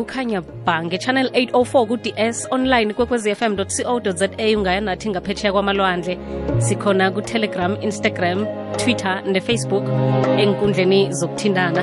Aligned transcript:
kukhanya 0.00 0.40
ba 0.64 0.80
nge-channel 0.84 1.28
804 1.34 1.86
ku-ds 1.86 2.46
online 2.50 2.94
kwekwezfm 2.94 3.56
co 3.56 4.00
za 4.12 4.28
ungaya 4.56 4.80
nathi 4.80 5.10
ngaphetsheya 5.10 5.52
kwamalwandle. 5.52 6.18
Sikhona 6.58 7.10
ku-telegram 7.10 7.76
instagram 7.82 8.46
twitter 8.78 9.22
nefacebook 9.26 9.84
enkundleni 10.38 11.12
zokuthintana. 11.12 11.82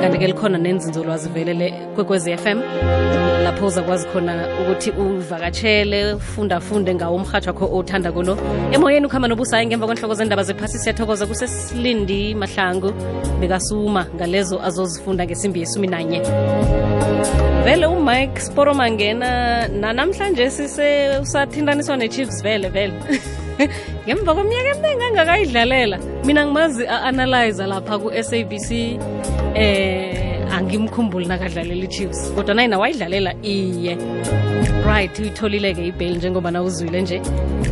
Kanti-ke 0.00 0.26
likhona 0.26 0.58
nenzinzolwazi 0.58 1.28
velele 1.28 1.72
kwekwezi 1.94 2.36
FM 2.36 2.60
lapho 3.44 3.66
uzakwazi 3.66 4.06
khona 4.06 4.48
ukuthi 4.60 4.90
uvakatshele 4.90 6.18
fundafunde 6.18 6.94
ngawo 6.94 7.16
umrhatsho 7.16 7.50
wakho 7.50 7.78
othanda 7.78 8.12
kulo 8.12 8.38
emoyeni 8.72 9.06
ukuhamba 9.06 9.28
nobusayi 9.28 9.66
ngemva 9.66 9.86
kwenhloko 9.86 10.14
zendaba 10.14 10.42
zephasi 10.42 10.78
siyathokoza 10.78 11.26
kusesilindi 11.26 12.34
mahlangu 12.34 12.92
bekasuma 13.40 14.06
ngalezo 14.16 14.62
azozifunda 14.62 15.26
ngesimbi 15.26 15.60
yesumi 15.60 15.86
nanye 15.86 16.22
vele 17.64 17.86
umike 17.86 18.40
sporomangena 18.40 19.68
nanamhlanje 19.68 20.50
sise 20.50 21.18
usathintaniswa 21.22 21.96
ne-chiefs 21.96 22.42
vele 22.42 22.68
vele. 22.68 22.98
Ngemva 24.06 24.34
kweminyaka 24.34 24.70
eminingi 24.70 25.04
angakayidlalela. 25.04 25.98
Mina 26.24 26.46
ngimazi 26.46 26.86
a-analyza 26.86 27.66
lapha 27.66 27.98
ku-sabc 27.98 28.70
eh 29.54 30.23
angimkhumbuli 30.56 31.26
nakadlalela 31.26 31.84
i-chiefs 31.84 32.32
kodwa 32.34 32.54
naye 32.54 32.68
nawayidlalela 32.68 33.34
iye. 33.42 33.98
Right 34.86 35.18
uyitholile-ke 35.18 35.86
ibheli 35.86 36.16
njengoba 36.16 36.50
nawuzwile 36.50 37.02
nje. 37.02 37.22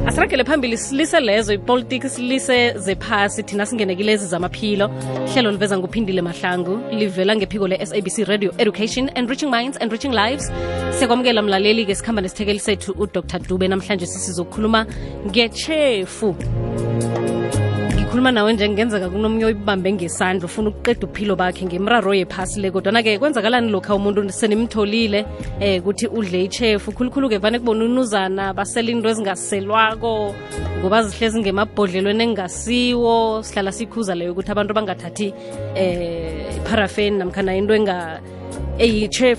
Asiragele 0.07 0.45
phambili 0.45 0.79
silise 0.79 1.21
lezo 1.21 1.55
ipolitiki 1.55 2.09
silise 2.09 2.79
zephasi 2.79 3.43
thina 3.43 3.67
singene 3.67 3.97
kilezi 3.97 4.27
zamaphilo. 4.27 4.91
Hlelo 5.33 5.51
liveza 5.51 5.79
nguphindile 5.79 6.23
mahlangu 6.23 6.81
livela 6.91 7.37
ngephiko 7.37 7.69
le-sabc 7.69 8.25
radio 8.29 8.51
education 8.59 9.11
and 9.15 9.29
reaching 9.29 9.51
minds 9.51 9.79
and 9.81 9.93
reaching 9.93 10.13
lives. 10.13 10.53
Siyakwamukela 10.91 11.43
mlaleli-ke 11.43 11.95
sikhamba 11.95 12.23
nesithekeli 12.23 12.59
sethu 12.59 12.93
udr. 12.99 13.23
Dube 13.49 13.69
namhlanje 13.69 14.07
sisizokhuluma 14.07 14.87
ngechefu 15.27 16.35
ngikhuluma 18.13 18.33
nawe 18.33 18.53
nje 18.53 18.69
kungenzeka 18.69 19.09
kunomunye 19.09 19.45
oyibambe 19.45 19.93
ngesandla 19.93 20.45
ufuna 20.45 20.69
ukuqeda 20.69 21.07
uphilo 21.07 21.35
bakhe 21.35 21.65
ngemraro 21.65 22.13
yephasi 22.13 22.61
le. 22.61 22.71
Kodwana-ke 22.71 23.19
kwenzakalani 23.19 23.71
lokha 23.73 23.95
umuntu 23.95 24.29
senimtholile 24.31 25.25
eh 25.61 25.81
ukuthi 25.81 26.07
udle 26.09 26.45
ichefu 26.45 26.93
khulukhulu-ke 26.93 27.41
vane 27.41 27.59
kubona 27.59 27.85
unuzana 27.85 28.53
basela 28.53 28.91
into 28.91 29.09
ezingaselwako 29.09 30.35
ngoba 30.81 31.03
zihlezi 31.05 31.41
ngemabhodlelweni 31.41 32.25
engasiwo. 32.25 33.43
Sihlala 33.43 33.73
sikhuza 33.73 34.15
leyo 34.15 34.33
ukuthi 34.33 34.51
abantu 34.53 34.75
bangathathi 34.75 35.33
eh 35.75 36.61
parafeni 36.69 37.17
namkhana 37.17 37.57
into 37.57 37.73
enga 37.73 38.21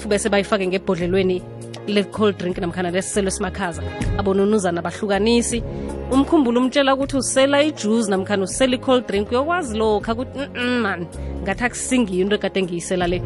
bese 0.09 0.29
bayifake 0.29 0.65
ngebhodlelweni 0.65 1.43
le-cold 1.87 2.37
drink 2.37 2.57
namkhana 2.57 2.91
lesiselo 2.91 3.27
esimakhaza. 3.27 3.81
Abonunuzana 4.17 4.81
bahlukanisi 4.81 5.63
umkhumbulo 6.11 6.61
umtshela 6.61 6.95
ukuthi 6.95 7.17
usela 7.17 7.63
ijuice 7.63 8.09
namkhana 8.09 8.43
usela 8.43 8.75
i-cold 8.75 9.07
drink. 9.07 9.31
Uyokwazi 9.31 9.77
lokha 9.77 10.13
ukuthi 10.13 10.39
mm 10.55 10.81
man 10.81 11.07
ngathi 11.43 11.63
akusingiyo 11.63 12.21
into 12.21 12.35
ekade 12.35 12.61
ngiyisela 12.63 13.07
le. 13.07 13.21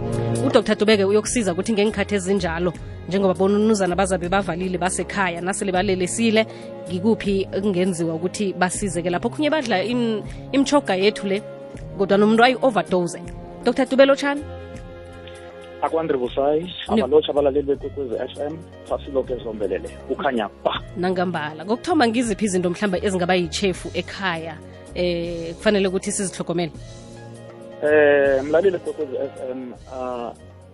Udr 0.45 0.75
dubeke 0.75 1.03
uyokusiza 1.03 1.53
ukuthi 1.53 1.73
ngengikhathi 1.73 2.15
ezinjalo 2.15 2.73
njengoba 3.07 3.33
bonunuzana 3.33 3.95
bazabe 3.95 4.29
bavalile 4.29 4.77
basekhaya 4.77 5.41
nasele 5.41 5.71
balelesile 5.71 6.45
ngikuphi 6.89 7.47
kungenziwa 7.61 8.15
ukuthi 8.15 8.53
basizeke 8.53 9.09
lapho? 9.09 9.29
Khunye 9.29 9.49
badla 9.49 9.83
imchoga 10.51 10.95
yethu 10.95 11.27
le 11.27 11.41
kodwa 11.97 12.17
nomuntu 12.17 12.43
ayi-overdose. 12.43 13.19
Dr 13.63 13.85
dubelo 13.85 14.15
busayi 16.17 16.73
abalotsha 16.87 17.31
abalaleli 17.31 17.67
bekwekwezi 17.67 18.15
f 18.15 18.39
m 18.39 18.57
fasiloke 18.85 19.35
zombelele 19.43 19.89
kukhanya 20.07 20.49
ba 20.63 20.81
nangambala. 20.97 21.65
Kokuthoma 21.65 22.07
ngiziphi 22.07 22.45
izinto 22.45 22.69
mhlawumbe 22.69 22.99
ezingaba 23.05 23.35
yichefu 23.35 23.91
ekhaya 23.93 24.57
eh 24.95 25.53
kufanele 25.55 25.87
ukuthi 25.87 26.11
sizihlogomele 26.11 26.71
eh 27.83 28.43
mlaleli 28.43 28.79
kwekwezi 28.79 29.15
f 29.15 29.35
m 29.51 29.73
uh, 29.93 30.31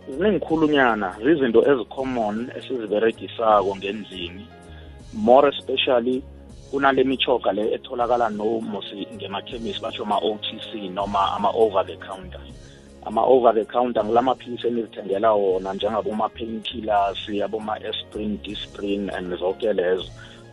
ziningikhulunyana 0.09 1.15
zizinto 1.23 1.61
ezicommon 1.71 2.51
esiziberegisako 2.57 3.75
ngendlini. 3.75 4.47
More 5.13 5.49
especially 5.49 6.23
kunale 6.71 7.03
michoga 7.03 7.51
le 7.51 7.73
etholakala 7.73 8.29
nomusi 8.29 9.07
ngemakhemisi 9.13 9.81
basho 9.81 10.03
ama-otc 10.03 10.73
noma 10.93 11.35
ama-over 11.35 11.85
the 11.85 11.95
counter. 11.97 12.41
Ama-over 13.05 13.53
the 13.53 13.65
counter 13.65 14.05
ngilamaphilisi 14.05 14.67
enizithengela 14.67 15.33
wona 15.33 15.73
njengaboma-painkillers 15.73 17.29
aboma-esprin 17.43 18.37
disprin 18.43 19.09
and 19.09 19.37
zonke 19.39 19.73
lezo. 19.73 20.09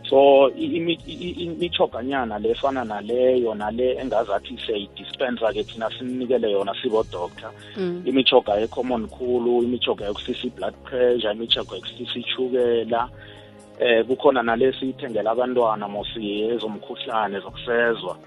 So 0.09 0.49
imichoganyana 0.49 2.39
le 2.39 2.49
efana 2.51 2.83
naleyo 2.83 3.55
nale 3.55 3.95
engazathi 3.95 4.57
siyayidispensa 4.57 5.53
ke 5.53 5.63
thina 5.63 5.89
sinikele 5.89 6.51
yona 6.51 6.75
sibodoctor 6.81 7.51
mm. 7.77 8.03
imichoga 8.05 8.59
ecommon 8.59 9.07
khulu 9.07 9.63
imichoga 9.63 10.05
yokusisa 10.05 10.47
i-blood 10.47 10.73
pressure 10.83 11.31
imichoga 11.31 11.75
yokusisa 11.75 12.19
ichukela 12.19 13.09
eh 13.79 14.05
kukhona 14.05 14.43
nale 14.43 14.73
siyithengela 14.73 15.31
abantwana 15.31 15.87
mosiye 15.87 16.47
ezomkhuhlane 16.55 17.39
zokusezwa 17.39 18.17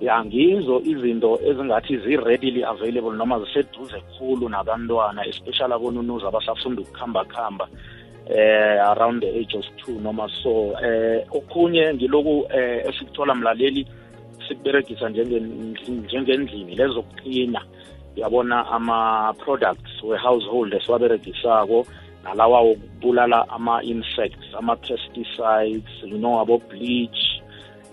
ya 0.00 0.24
ngizo 0.24 0.80
izinto 0.80 1.40
ezingathi 1.44 1.96
zi-readily 1.98 2.64
available 2.64 3.16
noma 3.16 3.40
ziseduze 3.40 4.02
khulu 4.18 4.48
nabantwana 4.48 5.26
especially 5.26 5.72
abonunuza 5.74 6.28
abasafunda 6.28 6.82
ukukhamba 6.82 7.24
khamba 7.24 7.68
eh 8.28 8.80
around 8.82 9.22
the 9.22 9.28
age 9.28 9.54
of 9.56 9.64
two 9.76 10.00
noma 10.00 10.28
so. 10.42 10.74
Eh 10.82 11.24
okunye 11.30 11.94
ngiloku 11.94 12.46
eh 12.50 12.86
esikuthola 12.88 13.34
mlaleli 13.34 13.86
sikuberegisa 14.48 15.08
njengendlini 15.08 16.74
lezokuqina 16.74 17.62
yabona 18.16 18.66
ama-products 18.66 20.02
we-household 20.02 20.74
esiwaberegisako 20.74 21.86
nalawa 22.24 22.60
wokubulala 22.60 23.48
ama-insects 23.48 24.54
ama-pesticides 24.58 26.02
you 26.02 26.18
know 26.18 26.40
abo-bleach 26.40 27.42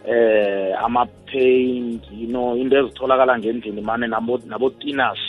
eh 0.08 0.76
ama-paint 0.84 2.04
you 2.12 2.28
know 2.28 2.56
into 2.58 2.78
ezitholakala 2.78 3.40
ngendlini 3.40 3.82
mane 3.82 4.08
nabo-tinas 4.08 5.20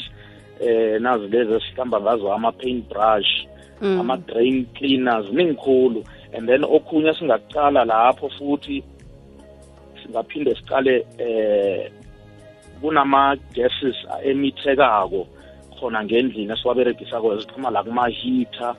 eh 0.60 1.00
nazi 1.00 1.28
lezi 1.28 1.52
esihlamba 1.54 2.00
ngazo 2.00 2.32
ama-paint 2.32 2.88
brush 2.88 3.46
mm. 3.80 4.00
ama-drain 4.00 4.66
cleaners 4.74 5.26
ningikhulu 5.32 6.04
and 6.36 6.48
then 6.48 6.64
okhunye 6.64 7.14
singakucala 7.14 7.84
lapho 7.84 8.28
futhi 8.28 8.84
singaphinde 10.02 10.54
sicale 10.54 11.06
eh 11.18 11.92
kunama-gases 12.80 13.96
emithekako 14.24 15.26
khona 15.80 16.04
ngendlini 16.04 16.52
esiwaberegisako 16.52 17.34
eziphuma 17.34 17.70
la 17.70 17.82
kuma-heater 17.82 18.74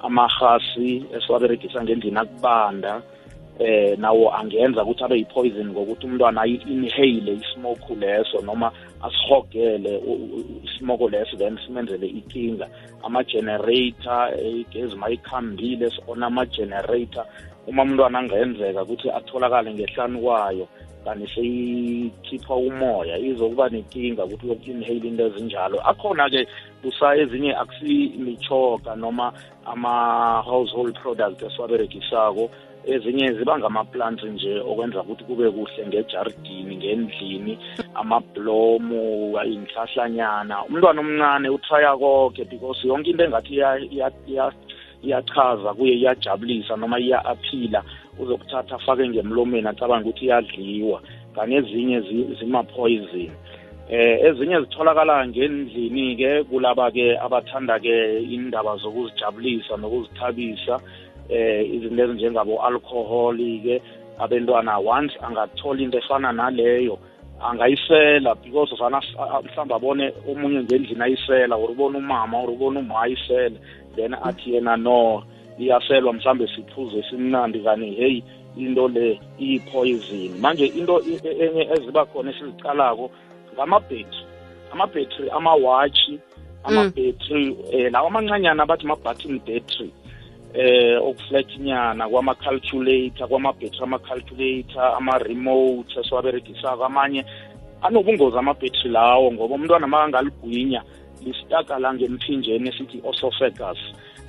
amahasi 0.00 1.04
esiwaberegisa 1.16 1.82
ngendlini 1.82 2.18
akubanda 2.18 3.02
eh 3.60 3.98
nawo 3.98 4.32
angenza 4.34 4.82
ukuthi 4.82 5.04
abe 5.04 5.16
yipoison 5.18 5.68
ngokuthi 5.70 6.06
umntwana 6.06 6.42
ayi-inhale 6.42 7.32
ismoke 7.42 7.94
leso 7.94 8.40
noma 8.40 8.72
asihogele 9.02 10.00
ismoko 10.64 11.08
leso 11.08 11.36
then 11.36 11.58
simenzele 11.66 12.06
ikinga. 12.06 12.68
Ama-generator 13.04 14.32
igezi 14.44 14.96
mayikhambile 14.96 15.90
sona 15.90 16.26
ama-generator. 16.26 17.24
Uma 17.66 17.82
umntwana 17.82 18.18
angenzeka 18.18 18.82
ukuthi 18.82 19.10
atholakale 19.10 19.74
ngehlanu 19.74 20.20
kwayo 20.20 20.68
kanti 21.04 21.26
seyikhipha 21.34 22.54
umoya 22.54 23.18
izokuba 23.18 23.68
nenkinga 23.68 24.24
ukuthi 24.24 24.46
uyoku-inhale 24.46 25.08
into 25.08 25.26
ezinjalo. 25.26 25.80
Akhona-ke 25.80 26.46
busa 26.82 27.16
ezinye 27.16 27.56
akusimichoga 27.56 28.96
noma 28.96 29.32
ama-household 29.64 30.94
product 31.02 31.42
esiwaberegisako 31.42 32.50
ezinye 32.84 33.32
ziba 33.32 33.58
ngama-plants 33.58 34.24
nje 34.24 34.60
okwenza 34.60 35.02
ukuthi 35.02 35.24
kube 35.24 35.50
kuhle 35.50 35.86
ngejardini 35.86 36.76
ngendlini 36.76 37.58
amablomu 37.94 39.36
inhlahlanyana 39.44 40.64
umntwana 40.64 41.00
omncane 41.00 41.48
utraya 41.48 41.96
konke 41.96 42.44
because 42.44 42.88
yonke 42.88 43.10
into 43.10 43.24
engathi 43.24 43.54
iyachaza 45.02 45.74
kuye 45.74 45.94
iyajabulisa 45.94 46.76
noma 46.76 46.98
iya-aphila 47.00 47.82
uzokuthatha 48.18 48.74
afake 48.76 49.08
ngemlomeni 49.08 49.68
acabanga 49.68 50.08
ukuthi 50.08 50.24
iyadliwa. 50.24 51.02
Kanye 51.34 51.56
ezinye 51.56 52.00
zima-poison. 52.38 53.30
Eh 53.90 54.18
ezinye 54.24 54.60
zitholakala 54.60 55.26
ngendlini 55.28 56.16
ke 56.16 56.44
kulaba 56.44 56.90
ke 56.90 57.18
abathanda 57.18 57.78
ke 57.78 58.22
indaba 58.22 58.76
zokuzijabulisa 58.76 59.76
nokuzithabisa. 59.76 60.80
Eh 61.30 61.74
izinto 61.74 62.02
ezinjengabo 62.04 62.62
alcohol 62.62 63.36
ke 63.36 63.82
abantwana 64.18 64.78
once 64.78 65.14
angathola 65.22 65.80
into 65.80 65.98
efana 65.98 66.32
naleyo 66.32 66.98
angayisela 67.40 68.34
because 68.42 68.74
vana 68.78 69.00
mhlawumbe 69.42 69.74
abone 69.74 70.12
omunye 70.28 70.62
ngendlini 70.62 71.02
ayisela 71.02 71.56
or 71.56 71.70
ubone 71.70 71.98
umama 71.98 72.38
or 72.38 72.50
ubone 72.50 72.78
uma 72.78 73.02
ayisele 73.02 73.58
then 73.96 74.14
athi 74.14 74.54
yena 74.54 74.76
no 74.76 75.22
iyaselwa 75.58 76.12
mhlambe 76.12 76.48
siphuze 76.48 77.02
simnandi 77.10 77.60
kani 77.60 77.94
hey 77.94 78.22
into 78.56 78.88
le 78.88 79.20
iyi-poison 79.38 80.40
manje 80.40 80.66
into 80.66 81.00
enye 81.44 81.68
eziba 81.72 82.04
khona 82.04 82.30
esizicalako 82.30 83.10
ngamabhetri 83.54 84.24
amabhetri 84.72 85.30
amawatshi 85.30 86.20
amabhetri 86.64 87.50
um 87.50 87.92
lawo 87.92 88.08
amancanyana 88.08 88.62
abathi 88.62 88.86
ma-button 88.86 89.38
battery. 89.46 89.92
Eh 90.54 90.98
okufletnyana 91.02 92.08
kwama-calculator 92.08 93.28
kwama-battery 93.28 93.82
ama-calculator 93.82 94.96
ama-remote 94.96 96.00
esiwaberegisako 96.00 96.84
amanye 96.84 97.24
anobungozi 97.82 98.38
amabhetri 98.38 98.90
lawo 98.90 99.32
ngoba 99.32 99.54
umntwana 99.54 99.86
makangaligwinya 99.86 100.82
listaka 101.24 101.78
la 101.78 101.94
ngemthinjeni 101.94 102.68
esithi 102.68 103.00
osophagus 103.04 103.78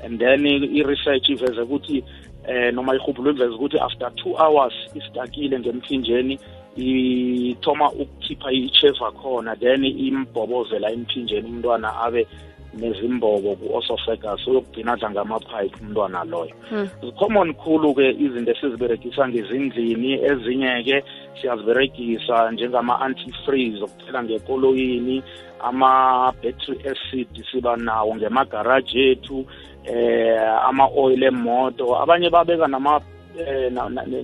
and 0.04 0.20
then 0.20 0.46
i-research 0.46 1.30
iveze 1.30 1.62
ukuthi 1.62 2.04
eh 2.48 2.74
noma 2.74 2.96
ihubhulo 2.96 3.32
iveze 3.32 3.54
ukuthi 3.54 3.80
after 3.80 4.16
two 4.16 4.34
hours 4.38 4.74
istakile 4.96 5.60
ngemthinjeni 5.60 6.40
ithoma 6.76 7.92
ukukhipha 7.92 8.52
i-cheva 8.52 9.12
khona 9.12 9.56
then 9.56 9.84
imbhobozela 9.86 10.92
emthinjeni 10.92 11.50
umntwana 11.50 12.00
abe 12.00 12.28
nezimbobo 12.74 13.56
ku-osophagus 13.56 14.48
uyokugcina 14.48 14.94
adla 14.94 15.12
ngamaphayiphi 15.12 15.84
umntwana 15.84 16.24
loyo. 16.24 16.56
Hmm. 16.70 16.88
zicommon 17.04 17.54
khulu-ke 17.54 18.16
izinto 18.20 18.52
esiziberegisa 18.52 19.28
ngezindlini 19.28 20.12
ezinye-ke 20.30 21.04
siyaziberegisa 21.42 22.52
njengama-antifreeze 22.52 23.84
okuthela 23.84 24.24
ngekoloyini 24.24 25.24
ama-battery 25.60 26.78
acid 26.92 27.32
siba 27.52 27.76
nawo 27.78 28.16
ngemagaraji 28.16 29.00
ethu 29.12 29.46
eh 29.84 30.66
ama-oil 30.70 31.24
emoto. 31.24 31.98
Abanye 32.02 32.30
babeka 32.30 32.68
nama 32.68 33.02
eh, 33.38 33.72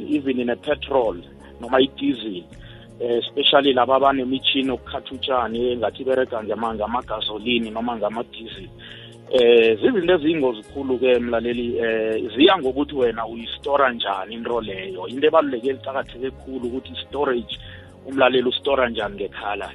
even 0.09 0.45
ne-petrol 0.45 1.17
noma 1.61 1.81
i-diesel. 1.81 2.37
eh 2.37 2.66
especially 2.99 3.73
laba 3.73 3.95
abanemitshini 3.95 4.71
okukhatha 4.71 5.15
utshani 5.15 5.71
engathi 5.71 6.01
iberega 6.01 6.43
ngamagasolini 6.43 7.69
noma 7.69 7.97
ngama-diesel 7.97 8.69
eh 9.31 9.77
zizinto 9.79 10.13
eziyingozi 10.13 10.61
khulu-ke 10.71 11.19
mlaleli 11.19 11.77
eh 11.77 12.31
ziya 12.35 12.57
ngokuthi 12.57 12.95
wena 12.95 13.27
uyistora 13.27 13.91
njani 13.93 14.35
into 14.35 14.61
leyo? 14.61 15.07
Into 15.07 15.27
ebaluleke 15.27 15.67
elicakatheke 15.69 16.31
khulu 16.31 16.67
ukuthi 16.67 16.93
storage 17.07 17.59
umlaleli 18.07 18.47
ustora 18.47 18.89
njani 18.89 19.15
ngekhala? 19.15 19.71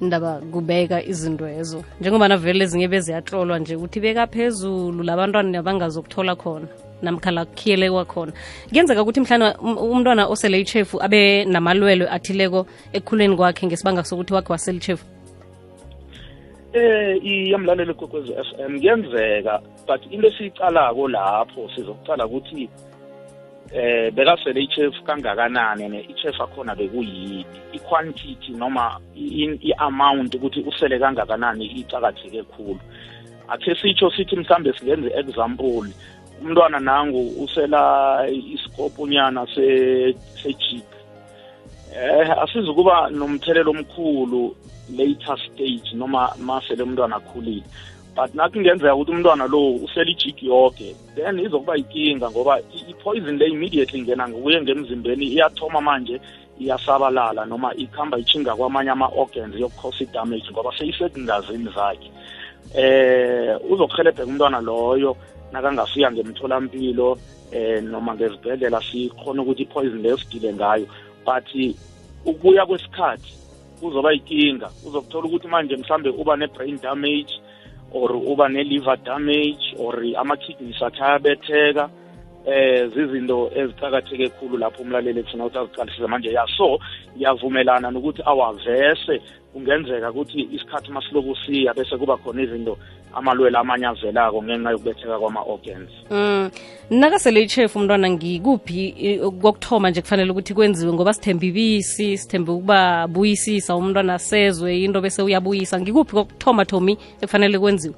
Indaba 0.00 0.40
kubeka 0.52 1.02
izinto 1.04 1.46
ezo. 1.48 1.84
Njengoba 2.00 2.28
navele 2.28 2.64
ezinye 2.64 2.88
beziyatlolwa 2.88 3.58
nje 3.58 3.76
ukuthi 3.76 4.00
beka 4.00 4.26
phezulu 4.26 5.02
labantwana 5.02 5.58
abangazokuthola 5.58 6.34
khona 6.34 6.66
namkhala 7.02 7.44
kukhiyele 7.44 7.90
kwakhona 7.90 8.32
kuyenzeka 8.68 9.02
ukuthi 9.02 9.20
mhlawumbe 9.20 9.58
um, 9.60 9.78
umntwana 9.78 10.26
osele 10.26 10.60
ichefu 10.60 11.02
abe 11.02 11.44
namalwelwe 11.44 12.08
athileko 12.10 12.66
ekukhuleni 12.92 13.36
kwakhe 13.36 13.66
ngesibanga 13.66 14.04
sokuthi 14.04 14.34
wakhe 14.34 14.52
wasele 14.52 14.78
ichefu 14.78 15.04
eh 16.72 17.24
iyamlaleli 17.24 17.94
kokwezi 17.94 18.32
FM 18.32 18.78
kuyenzeka 18.78 19.60
but 19.86 20.02
into 20.10 20.28
esiyicalako 20.28 21.08
lapho 21.08 21.70
sizokucala 21.74 22.26
ukuthi 22.26 22.68
eh 23.74 24.10
bekasele 24.12 24.62
ichef 24.62 24.94
kangakanani 25.04 25.88
ne 25.88 26.00
ichef 26.00 26.40
akhona 26.40 26.74
bekuyini 26.74 27.46
iquantity 27.72 28.52
noma 28.52 29.00
i-amount 29.14 30.34
ukuthi 30.34 30.60
usele 30.60 30.98
kangakanani 30.98 31.66
icakatheke 31.66 32.42
khulu. 32.42 32.80
Akhe 33.48 33.74
sitsho 33.74 34.10
sithi 34.10 34.36
mhlambe 34.36 34.72
singenze 34.72 35.08
example 35.16 35.88
umntwana 36.44 36.80
nangu 36.80 37.20
usela 37.44 38.26
isikoponyana 38.28 39.46
sejik 40.42 40.90
eh 41.94 42.30
asizukuba 42.42 43.10
nomthelelo 43.10 43.70
omkhulu 43.70 44.54
later 44.96 45.36
stage 45.38 45.94
noma 45.94 46.34
masele 46.38 46.82
umntwana 46.82 47.16
akhulile. 47.16 47.62
But 48.14 48.34
nathi 48.34 48.54
kungenzeka 48.54 48.94
ukuthi 48.94 49.10
umntwana 49.10 49.46
lo 49.46 49.70
usela 49.84 50.10
ijiki 50.10 50.46
yoke 50.46 50.96
then 51.14 51.38
izokuba 51.38 51.76
yinkinga 51.76 52.30
ngoba 52.30 52.60
i-poison 52.90 53.38
le 53.38 53.46
immediately 53.48 53.98
ingena 53.98 54.28
kuye 54.28 54.62
ngemzimbeni 54.62 55.24
iyathoma 55.26 55.80
manje 55.80 56.20
iyasabalala 56.60 57.44
noma 57.44 57.74
ikhamba 57.74 58.18
ichinga 58.18 58.56
kwamanye 58.56 58.90
ama-organs 58.90 59.54
yokukhosa 59.56 60.04
i-damage 60.04 60.50
ngoba 60.50 60.72
seyisekungazini 60.78 61.70
zakhe. 61.74 62.10
Eh 62.74 63.56
uzokuhelebheka 63.70 64.28
umntwana 64.28 64.60
loyo 64.60 65.16
nakangafika 65.52 66.12
ngemtholampilo 66.12 67.18
eh 67.52 67.82
noma 67.82 68.14
ngezibhedlela 68.14 68.80
sikhona 68.80 69.42
ukuthi 69.42 69.62
i-poison 69.62 70.02
leyo 70.02 70.18
sidile 70.18 70.54
ngayo. 70.54 70.86
But 71.26 71.48
ukuya 72.24 72.66
kwesikhathi 72.66 73.32
kuzoba 73.80 74.12
yinkinga. 74.12 74.70
Uzokuthola 74.86 75.26
ukuthi 75.26 75.48
manje 75.48 75.76
mhlambe 75.76 76.10
uba 76.10 76.36
ne-brain 76.36 76.80
damage 76.80 77.34
or 77.92 78.16
uba 78.16 78.48
ne-liver 78.48 78.96
damage 78.96 79.74
or 79.78 79.94
ama-kidneys 80.16 80.82
akhe 80.82 81.02
ayabetheka. 81.02 81.90
Eh 82.46 82.88
zizinto 82.94 83.50
ezicakatheke 83.54 84.28
khulu 84.28 84.58
lapho 84.58 84.82
umlaleli 84.82 85.20
efuna 85.20 85.44
ukuthi 85.44 85.58
aziqalisise 85.58 86.06
manje. 86.06 86.32
Ya 86.32 86.46
so 86.56 86.78
ngiyavumelana 87.16 87.90
nokuthi 87.90 88.22
awavese. 88.24 89.20
Kungenzeka 89.52 90.10
ukuthi 90.10 90.48
isikhathi 90.52 90.90
masiloku 90.90 91.36
siya 91.36 91.74
bese 91.74 91.96
kuba 91.96 92.16
khona 92.16 92.42
izinto 92.42 92.78
amalwele 93.14 93.58
amanye 93.58 93.86
avelako 93.86 94.42
ngenxa 94.42 94.70
yokubetheka 94.70 95.18
kwama-organs. 95.18 95.90
Um 96.10 96.50
nakasele 96.90 97.42
ichefu 97.42 97.78
umntwana 97.78 98.10
ngikuphi 98.10 99.20
kokuthoma 99.40 99.90
nje 99.90 100.00
kufanele 100.02 100.30
ukuthi 100.30 100.54
kwenziwe? 100.54 100.92
Ngoba 100.92 101.14
sithembe 101.14 101.46
ibisi 101.46 102.18
sithembe 102.18 102.52
ukuba 102.52 103.06
buyisisa 103.06 103.76
umntwana 103.76 104.18
sezwe 104.18 104.80
into 104.80 105.00
bese 105.00 105.22
uyabuyisa. 105.22 105.80
Ngikuphi 105.80 106.12
kokuthoma 106.12 106.64
thomi 106.64 106.98
ekufanele 107.20 107.58
kwenziwe? 107.58 107.94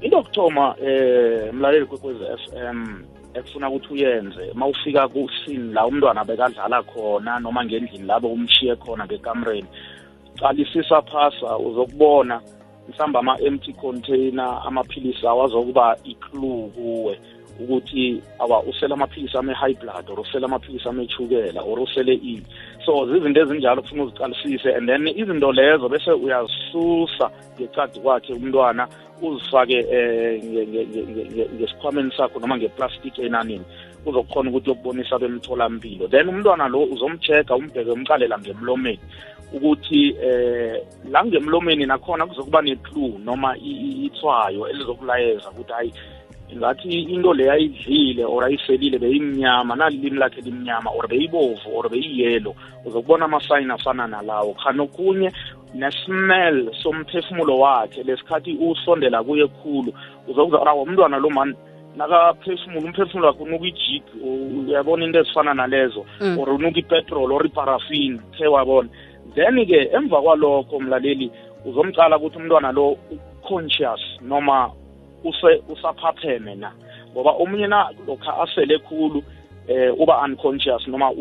Into 0.00 0.16
yokuthoma 0.16 0.74
eh 0.82 1.52
mlaleli 1.54 1.86
kwekwezi 1.86 2.24
m 2.72 3.04
ekufuna 3.34 3.68
ukuthi 3.68 3.92
uyenze 3.94 4.50
uma 4.54 4.66
ufika 4.66 5.08
kusini 5.08 5.72
la 5.72 5.86
umntwana 5.86 6.24
bekadlala 6.24 6.82
khona 6.82 7.38
noma 7.40 7.64
ngendlini 7.64 8.06
labo 8.06 8.28
umshiye 8.28 8.76
khona 8.76 9.06
ngekamreni 9.06 9.68
qalisisa 10.38 11.02
phasa 11.02 11.58
uzokubona 11.58 12.40
mhlawumbe 12.92 13.18
ama-empty 13.18 13.72
container 13.72 14.62
amaphilisi 14.66 15.26
awazokuba 15.26 15.96
i-clue 16.04 16.68
kuwe 16.74 17.18
ukuthi 17.60 18.22
awa 18.38 18.62
usele 18.62 18.94
amaphilisi 18.94 19.38
ame-high 19.38 19.74
blood 19.74 20.10
or 20.10 20.20
usele 20.20 20.44
amaphilisi 20.44 20.88
amechukela 20.88 21.62
or 21.62 21.80
usele 21.80 22.14
ini. 22.14 22.42
So 22.86 23.06
zizinto 23.06 23.40
ezinjalo 23.40 23.82
kufuna 23.82 24.02
uziqalisise 24.04 24.76
and 24.76 24.88
then 24.88 25.06
izinto 25.08 25.52
lezo 25.52 25.88
bese 25.88 26.10
uyazisusa 26.10 27.30
ngecadi 27.60 28.00
kwakhe 28.00 28.32
umntwana 28.32 28.88
uzifake 29.22 29.78
um 29.78 30.48
ngesikhwameni 31.56 32.12
sakho 32.16 32.40
noma 32.40 32.56
ngeplastic 32.56 33.18
enanini. 33.18 33.64
Uzokukhona 34.06 34.50
ukuthi 34.50 34.68
yokubonisa 34.70 35.18
bemtholampilo 35.18 36.08
then 36.08 36.28
umntwana 36.28 36.68
lo 36.68 36.82
uzomcheck 36.82 37.50
umbheke 37.50 37.90
umqalela 37.90 38.38
ngemlomeni. 38.38 38.98
Ukuthi 39.54 40.16
eh 40.22 40.82
la 41.10 41.24
ngemlomeni 41.24 41.86
nakhona 41.86 42.26
kuzokuba 42.26 42.62
ne-clue 42.62 43.18
noma 43.24 43.56
ithwayo 43.56 44.68
elizokulayeza 44.68 45.50
ukuthi 45.50 45.72
hayi 45.72 45.92
ngathi 46.56 47.02
into 47.02 47.34
le 47.34 47.50
ayidlile 47.50 48.24
or 48.24 48.44
ayiselile 48.44 48.98
beyimnyama 48.98 49.76
nalilimi 49.76 50.18
lakhe 50.18 50.40
limnyama 50.40 50.90
or 50.90 51.08
beyibovu 51.08 51.76
or 51.76 51.88
beyiyelo 51.88 52.54
uzokubona 52.84 53.24
amasayini 53.24 53.72
afana 53.72 54.06
nalawo 54.06 54.54
khanokunye 54.54 55.32
nesmell 55.74 56.74
somphefumulo 56.82 57.58
wakhe 57.58 58.02
lesikhathi 58.02 58.56
usondela 58.60 59.22
kuye 59.22 59.46
khulu 59.46 59.92
uzokuza 60.28 60.66
awu 60.66 60.82
umntwana 60.82 61.18
lo 61.18 61.30
mani 61.30 61.54
nakaphefumula 61.96 62.86
umphefumulo 62.86 63.26
wakhe 63.26 63.42
unuka 63.42 63.66
ijik 63.66 64.04
uyabona 64.68 65.04
into 65.04 65.18
ezifana 65.18 65.54
nalezo 65.54 66.04
mm. 66.20 66.38
or 66.38 66.50
unuka 66.50 66.78
ipetrol 66.78 67.32
or 67.32 67.46
iparafin 67.46 68.20
khe 68.36 68.46
wabona 68.46 68.88
then-ke 69.34 69.90
emva 69.92 70.22
kwalokho 70.22 70.80
mlaleli 70.80 71.30
uzomcala 71.64 72.16
ukuthi 72.16 72.38
umntwana 72.38 72.72
lo 72.72 72.96
conscious 73.48 74.00
noma 74.20 74.70
use 75.24 75.62
usaphapheme 75.68 76.54
na? 76.54 76.72
Ngoba 77.12 77.30
omunye 77.30 77.66
na 77.66 77.90
lokha 78.06 78.40
asele 78.42 78.78
khulu 78.78 79.22
eh 79.68 79.92
uba 79.98 80.22
unconscious 80.24 80.86
noma 80.88 81.12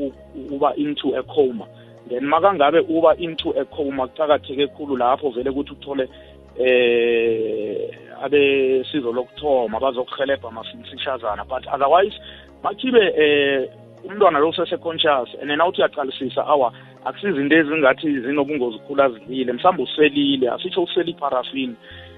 uba 0.51 0.73
into 0.75 1.15
a 1.15 1.23
coma 1.23 1.65
then 2.09 2.23
makangabe 2.23 2.79
uba 2.89 3.15
into 3.19 3.51
a 3.51 3.65
coma 3.65 4.07
kucakatheke 4.07 4.67
khulu 4.67 4.97
lapho 4.97 5.29
vele 5.29 5.49
ukuthi 5.49 5.71
uthole 5.71 6.09
eh 6.57 7.89
abe 8.23 8.83
sizo 8.91 9.11
lokuthoma 9.11 9.79
bazokuhelebha 9.79 10.51
masimsishazana 10.51 11.45
but 11.45 11.67
otherwise 11.67 12.15
makhibe 12.63 13.13
eh 13.15 13.69
umntwana 14.05 14.39
lo 14.39 14.49
usese 14.49 14.77
conscious 14.77 15.29
and 15.39 15.49
then 15.49 15.61
awuthi 15.61 15.81
uyaqalisisa 15.81 16.47
awa 16.47 16.73
akusizinto 17.05 17.55
ezingathi 17.55 18.21
zinobungozi 18.21 18.79
khulu 18.79 19.01
azidlile 19.03 19.53
mhlawumbe 19.53 19.83
uselile 19.83 20.49
asitsho 20.49 20.83
usele 20.83 21.11
iparafini. 21.11 21.75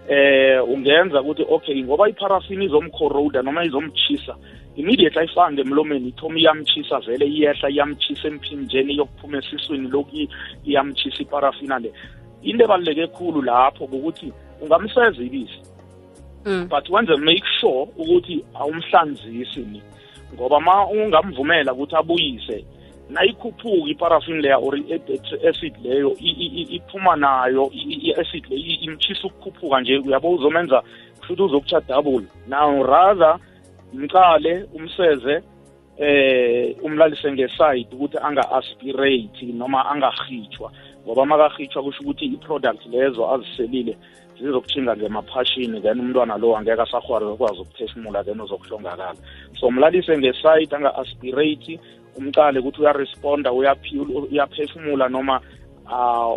Eh 0.09 0.69
ungenza 0.69 1.21
ukuthi 1.21 1.45
okay 1.49 1.83
ngoba 1.83 2.09
iparafini 2.09 2.65
izomcorroda 2.65 3.41
noma 3.41 3.65
izomchisa 3.65 4.35
immediately 4.75 5.19
ayifaka 5.19 5.51
ngemlomeni 5.51 6.07
ithoma 6.07 6.39
iyamchisa 6.39 6.99
vele 6.99 7.25
iyehla 7.25 7.69
iyamchisa 7.69 8.27
emphinjeni 8.27 8.93
iyokuphuma 8.93 9.37
esiswini 9.37 9.87
lokhu 9.87 10.27
iyamchisa 10.65 11.19
iparafina 11.21 11.79
le. 11.79 11.93
Into 12.41 12.63
ebaluleke 12.63 13.07
khulu 13.07 13.41
lapho 13.41 13.85
ukuthi 13.85 14.33
ungamseza 14.61 15.23
ibisi 15.23 15.61
mm. 16.45 16.67
but 16.69 16.89
wenze 16.89 17.15
make 17.15 17.45
sure 17.59 17.87
ukuthi 17.97 18.43
awumhlanzisi 18.53 19.59
ni. 19.59 19.81
Ngoba 20.33 20.59
ma 20.59 20.87
ungamvumela 20.87 21.73
ukuthi 21.73 21.95
abuyise 21.95 22.65
nayikhuphuka 23.13 23.89
iparafin 23.89 24.41
leya 24.41 24.57
or 24.57 24.75
i-acid 24.77 25.73
leyo 25.83 26.15
iphuma 26.77 27.15
nayo 27.15 27.69
i-acid 27.73 28.45
le 28.49 28.57
imchisa 28.57 29.27
ukukhuphuka 29.27 29.81
nje 29.81 29.97
uyabo? 29.97 30.31
Uzomenza 30.31 30.83
kushuthi 31.19 31.41
uzokutsha 31.41 31.81
double. 31.81 32.25
Now 32.47 32.83
rather 32.83 33.39
mqale 33.93 34.65
umseze 34.73 35.41
eh 35.97 36.75
umlalise 36.83 37.31
ngeside 37.31 37.87
ukuthi 37.93 38.17
anga-aspirate 38.17 39.45
noma 39.53 39.85
angahitshwa 39.85 40.71
ngoba 41.05 41.25
makahitshwa 41.25 41.83
kusho 41.83 42.01
ukuthi 42.01 42.25
i-product 42.25 42.85
lezo 42.85 43.31
aziselile 43.33 43.97
zizokutshinga 44.39 44.97
ngemaphashini 44.97 45.81
then 45.81 45.99
umntwana 45.99 46.37
lo 46.37 46.57
angeke 46.57 46.81
asahwari 46.81 47.25
ukwazi 47.25 47.61
ukuphefumula 47.61 48.23
then 48.23 48.41
uzokuhlongakala. 48.41 49.15
So 49.59 49.71
mlalise 49.71 50.17
ngeside 50.17 50.75
anga-aspirate 50.75 51.79
umcale 52.17 52.59
ukuthi 52.59 52.81
uyaresponda 52.81 53.51
uyaphefumula 53.53 55.09
noma 55.09 55.41
uh, 55.91 56.35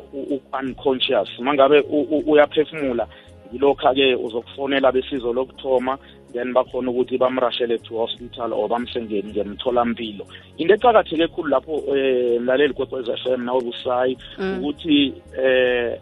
unconscious 0.61 1.28
mangabe 1.38 1.80
uyaphefumula 2.26 3.06
yilokhu-ke 3.52 4.14
uzokufonela 4.14 4.92
besizo 4.92 5.33
lokuthoma 5.33 5.99
then 6.33 6.52
bakhona 6.52 6.90
ukuthi 6.90 7.18
bamrashele 7.18 7.78
to 7.78 7.97
hospital 7.99 8.52
or 8.52 8.68
bamsengeni 8.68 9.33
ngemtholampilo 9.33 10.26
into 10.59 10.75
eqakatheke 10.75 11.28
khulu 11.28 11.49
lapho 11.49 11.75
um 11.76 12.42
mlaleli 12.42 12.75
kwekwez 12.75 13.09
f 13.09 13.26
m 13.26 13.45
nawe 13.45 13.61
busayi 13.61 14.18
Mm. 14.38 14.59
ukuthi 14.59 15.14
um 15.38 15.97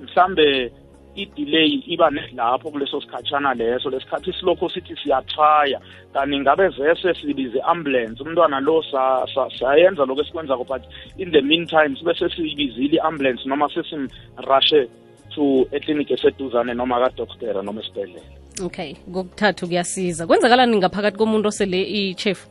mhlambe 0.00 0.72
i-delay 1.16 1.82
iba 1.86 2.10
nelapho 2.10 2.70
kuleso 2.70 3.00
sikhatshana 3.00 3.54
leso. 3.54 3.90
Lesikhathi 3.90 4.32
silokho 4.32 4.68
sithi 4.68 4.94
siyatraya 5.02 5.80
kanti 6.12 6.38
ngabe 6.40 6.68
vese 6.68 7.14
sibize 7.20 7.60
ambulance 7.60 8.22
umntwana 8.22 8.60
lo 8.60 8.82
sa- 8.90 9.26
sa- 9.34 9.50
sayenza 9.58 10.04
lokho 10.06 10.22
esikwenzako 10.22 10.64
but 10.64 10.82
in 11.18 11.30
the 11.32 11.40
meantime 11.42 11.96
sibe 11.98 12.14
sesiyibizile 12.14 12.96
i-ambulance 12.96 13.42
noma 13.48 13.68
sesimrashe 13.74 14.88
to 15.34 15.66
ekliniki 15.72 16.12
eseduzane 16.14 16.74
noma 16.74 17.00
kadoktera 17.00 17.62
noma 17.62 17.80
esibhedlela. 17.80 18.20
Okay 18.64 18.94
kokuthathu 19.12 19.66
kuyasiza. 19.66 20.26
Kwenzakalani 20.26 20.76
ngaphakathi 20.76 21.18
komuntu 21.18 21.48
osele 21.48 21.82
ichefu 21.82 22.48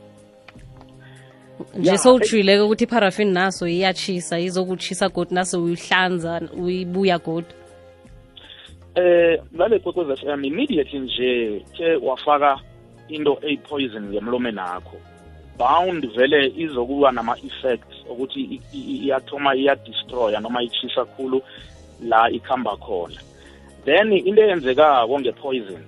nje 1.74 1.88
yeah, 1.88 1.98
sowutshile-ke 1.98 2.60
ukuthi 2.62 2.84
iparafini 2.84 3.32
naso 3.32 3.68
iyachisa 3.68 4.38
izokutshisa 4.38 5.08
godi 5.08 5.34
naso 5.34 5.62
uyihlanza 5.64 6.40
uyibuya 6.62 7.18
godi 7.18 7.46
eh 8.96 9.40
lale 9.52 9.78
kwekwez 9.78 10.10
f 10.10 10.24
m 10.24 10.44
immediately 10.44 10.98
nje 10.98 11.64
ke 11.76 11.96
wafaka 12.02 12.60
into 13.08 13.38
eyipoison 13.42 14.08
ngemlomeni 14.08 14.60
akho 14.60 14.96
bound 15.58 16.06
vele 16.16 16.52
izokuba 16.56 17.12
nama-effects 17.12 17.96
ukuthi 18.10 18.60
iyathoma 18.72 19.54
iyadestroya 19.56 20.40
noma 20.40 20.62
ichisa 20.62 21.04
khulu 21.04 21.42
la 22.02 22.30
ikhamba 22.30 22.76
khona. 22.76 23.20
Then 23.84 24.12
into 24.12 24.42
eyenzekako 24.42 25.20
nge-poison 25.20 25.82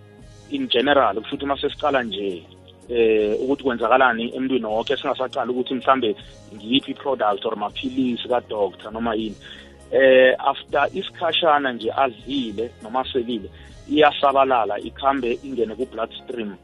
in 0.51 0.69
general 0.69 1.15
kusho 1.17 1.37
ukuthi 1.37 1.45
uma 1.45 1.57
sesiqala 1.57 2.03
nje 2.03 2.43
eh 2.89 3.37
ukuthi 3.41 3.63
kwenzakalani 3.63 4.37
emntwini 4.37 4.67
wonke 4.67 4.97
singasaqali 4.97 5.51
ukuthi 5.51 5.75
mhlambe 5.75 6.17
ngiyiphi 6.55 6.91
i-product 6.91 7.45
or 7.45 7.57
maphilisi 7.57 8.29
kadoctor 8.29 8.93
noma 8.93 9.15
yini. 9.15 9.37
Eh 9.93 10.35
after 10.39 10.89
isikhashana 10.95 11.73
nje 11.73 11.91
adlile 11.93 12.71
noma 12.83 13.05
selile 13.13 13.51
iyasabalala 13.91 14.79
ikhambe 14.79 15.39
ingene 15.45 15.75
ku-blood 15.75 16.13
stream 16.25 16.57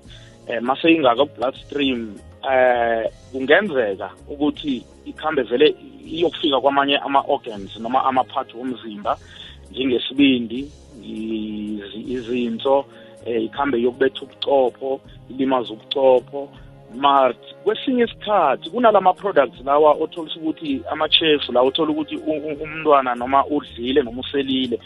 eh 0.49 0.62
mase 0.62 0.93
ingaka 0.93 1.25
ku-blood 1.26 1.54
stream 1.66 2.14
eh 2.52 3.11
kungenzeka 3.33 4.11
ukuthi 4.28 4.85
ikhambe 5.07 5.43
vele 5.43 5.75
iyokufika 6.07 6.61
kwamanye 6.61 6.97
ama-organs 6.99 7.76
noma 7.81 8.04
ama-part 8.04 8.54
womzimba 8.54 9.19
njengesibindi 9.71 10.71
izi- 11.02 12.04
izinso 12.12 12.85
eh 13.26 13.45
ikhambe 13.45 13.81
yokubetha 13.83 14.21
ubucopho 14.23 15.00
ilimaza 15.31 15.73
ubucopho 15.73 16.49
mart 16.96 17.36
kwesinye 17.64 18.04
isikhathi 18.04 18.70
kunalama 18.70 19.12
products 19.12 19.60
lawa 19.64 19.92
othola 19.92 20.30
ukuthi 20.36 20.80
ama-chef 20.90 21.48
la 21.48 21.62
uthola 21.62 21.90
ukuthi 21.92 22.16
u- 22.16 22.42
u- 22.48 22.62
umntwana 22.62 23.14
noma 23.14 23.46
udlile 23.46 24.02
noma 24.02 24.20
uselile 24.20 24.78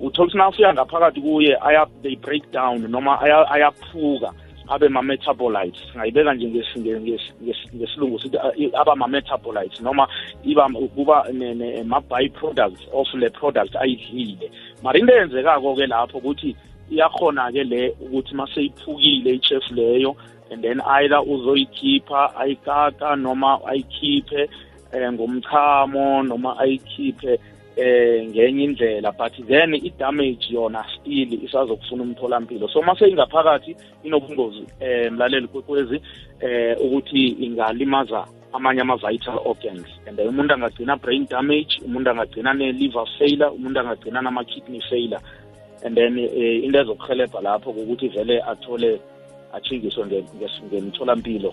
uthola 0.00 0.24
ukuthi 0.26 0.38
nawufika 0.38 0.74
ngaphakathi 0.74 1.20
kuye 1.20 1.58
aya 1.60 1.86
they 2.02 2.16
break 2.16 2.50
down 2.52 2.90
noma 2.90 3.20
aya- 3.20 3.50
ayaphuka 3.50 4.32
abe 4.68 4.88
ma-metabolites 4.88 5.80
singayibeka 5.92 6.34
nje 6.34 6.46
ngesi- 6.46 6.78
nge- 6.80 7.00
ngesi- 7.00 7.32
ngesi- 7.44 7.76
ngesilungu 7.76 8.18
sithi 8.20 8.36
uh, 8.36 8.80
aba 8.80 8.96
ma-metabolites 8.96 9.80
noma 9.80 10.08
iba 10.44 10.68
kuba 10.94 11.26
ne- 11.32 11.54
ne- 11.54 11.82
ma-byproducts 11.82 12.80
of 12.92 13.14
le 13.14 13.30
product 13.30 13.76
ayidlile. 13.76 14.50
Mara 14.82 14.98
into 14.98 15.12
eyenzekako-ke 15.12 15.86
lapho 15.86 16.18
ukuthi 16.18 16.56
iyakhona-ke 16.90 17.64
le 17.64 17.94
ukuthi 18.00 18.34
maseyiphukile 18.34 19.30
ichef 19.34 19.70
leyo 19.70 20.16
and 20.50 20.62
then 20.62 20.80
either 20.80 21.20
uzoyikhipha 21.20 22.36
ayikaka 22.36 23.16
noma 23.16 23.60
ayikhiphe 23.66 24.50
eh, 24.92 25.12
ngomchamo 25.12 26.22
noma 26.22 26.58
ayikhiphe 26.58 27.40
eh 27.76 28.26
ngenye 28.28 28.64
indlela. 28.64 29.12
But 29.16 29.32
then 29.48 29.74
i-damage 29.74 30.48
yona 30.50 30.84
still 30.94 31.32
isazokufuna 31.32 32.02
umtholampilo. 32.02 32.68
So 32.68 32.82
mase 32.82 33.08
ingaphakathi 33.08 33.76
inobungozi 34.02 34.66
eh 34.80 35.12
mlaleli 35.12 35.48
kwekwezi 35.48 36.00
eh 36.40 36.76
ukuthi 36.80 37.26
ingalimaza 37.26 38.26
amanye 38.52 38.80
ama-vital 38.80 39.40
organs. 39.44 39.86
And 40.06 40.16
then 40.16 40.28
umuntu 40.28 40.54
angagcina 40.54 40.96
brain 40.96 41.26
damage 41.26 41.80
umuntu 41.84 42.10
angagcina 42.10 42.54
ne-liver 42.54 43.06
failure 43.18 43.50
umuntu 43.50 43.80
angagcina 43.80 44.22
nama-kidney 44.22 44.80
failure. 44.90 45.20
And 45.84 45.96
then 45.96 46.18
eh, 46.18 46.64
into 46.64 46.78
ezokuhelebha 46.78 47.40
lapho 47.40 47.70
ukuthi 47.70 48.08
vele 48.08 48.40
athole 48.42 49.00
achingiswe 49.56 50.02
nge- 50.06 50.24
nge- 50.36 50.62
ngemtholampilo 50.66 51.50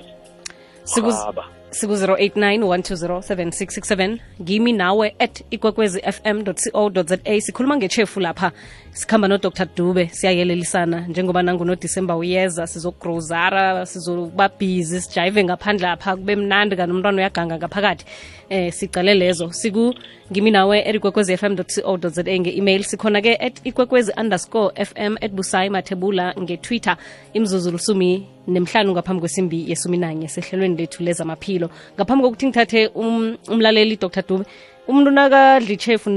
Siku- 0.83 1.11
Khaba. 1.13 1.45
Siku-089 1.71 2.59
1207667 2.59 4.17
ngimi 4.41 4.73
nawe 4.73 5.15
at 5.19 5.43
ikwekwezi 5.51 6.01
fm 6.01 6.43
co 6.43 6.91
za 7.03 7.17
sikhuluma 7.41 7.77
ngechefu 7.77 8.19
lapha. 8.19 8.51
Sikhamba 8.91 9.27
nodr 9.27 9.67
dube 9.75 10.07
siyayelelisana 10.07 11.07
njengoba 11.07 11.43
nangunodisemba 11.43 12.15
uyeza 12.15 12.67
sizogrozara 12.67 13.85
sizoba 13.85 14.49
busy 14.59 15.01
sijayive 15.01 15.43
ngaphandle 15.43 15.87
apha 15.87 16.15
kube 16.15 16.35
mnandi 16.35 16.75
kanomntwana 16.75 17.17
uyaganga 17.17 17.57
ngaphakathi. 17.57 18.05
Eh 18.49 18.73
sicale 18.73 19.13
lezo. 19.13 19.51
Siku 19.51 19.95
ngimi 20.31 20.51
nawe 20.51 20.83
at 20.83 20.95
ikwekwezi 20.95 21.37
fm 21.37 21.55
co 21.55 21.97
za 22.09 22.23
nge-email. 22.23 22.83
Sikhona-ke 22.83 23.35
at 23.35 23.61
ikwekwezi 23.63 24.11
underscore 24.17 24.85
fm 24.85 25.15
at 25.21 25.31
busayi 25.31 25.69
mathebula 25.69 26.35
ngetwitter. 26.39 26.97
Imzuzu 27.33 27.71
lusumi 27.71 28.27
nemhlanu 28.47 28.91
ngaphambi 28.91 29.19
kwesimbi 29.19 29.69
yesumi 29.69 29.97
nanye 29.97 30.27
sehlelweni 30.27 30.75
lethu 30.75 31.03
lezamaphilo 31.03 31.60
ngaphambi 31.95 32.23
kokuthi 32.23 32.47
ngithathe 32.47 32.87
um, 32.95 33.37
umlaleli 33.49 33.95
dr. 33.95 34.23
Dube 34.27 34.45
umuntu 34.87 35.11
nakadla 35.11 35.71
ichefu 35.73 36.09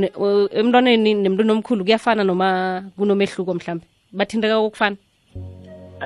emntwaneni 0.52 1.14
nemntwini 1.14 1.52
omkhulu 1.52 1.84
kuyafana 1.84 2.24
noma 2.24 2.82
kunomehluko 2.96 3.54
mhlawumbe 3.54 3.86
bathinteka 4.12 4.60
kokufana? 4.60 4.96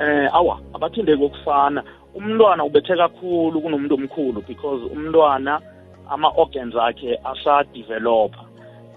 Eh 0.01 0.29
awa 0.33 0.59
abathindeki 0.73 1.23
okufana 1.23 1.83
umntwana 2.15 2.65
ubethe 2.65 2.95
kakhulu 2.95 3.61
kunomuntu 3.61 3.95
omkhulu 3.95 4.41
because 4.47 4.81
umntwana 4.93 5.61
ama-organs 6.09 6.75
akhe 6.75 7.19
asadevelopa 7.23 8.45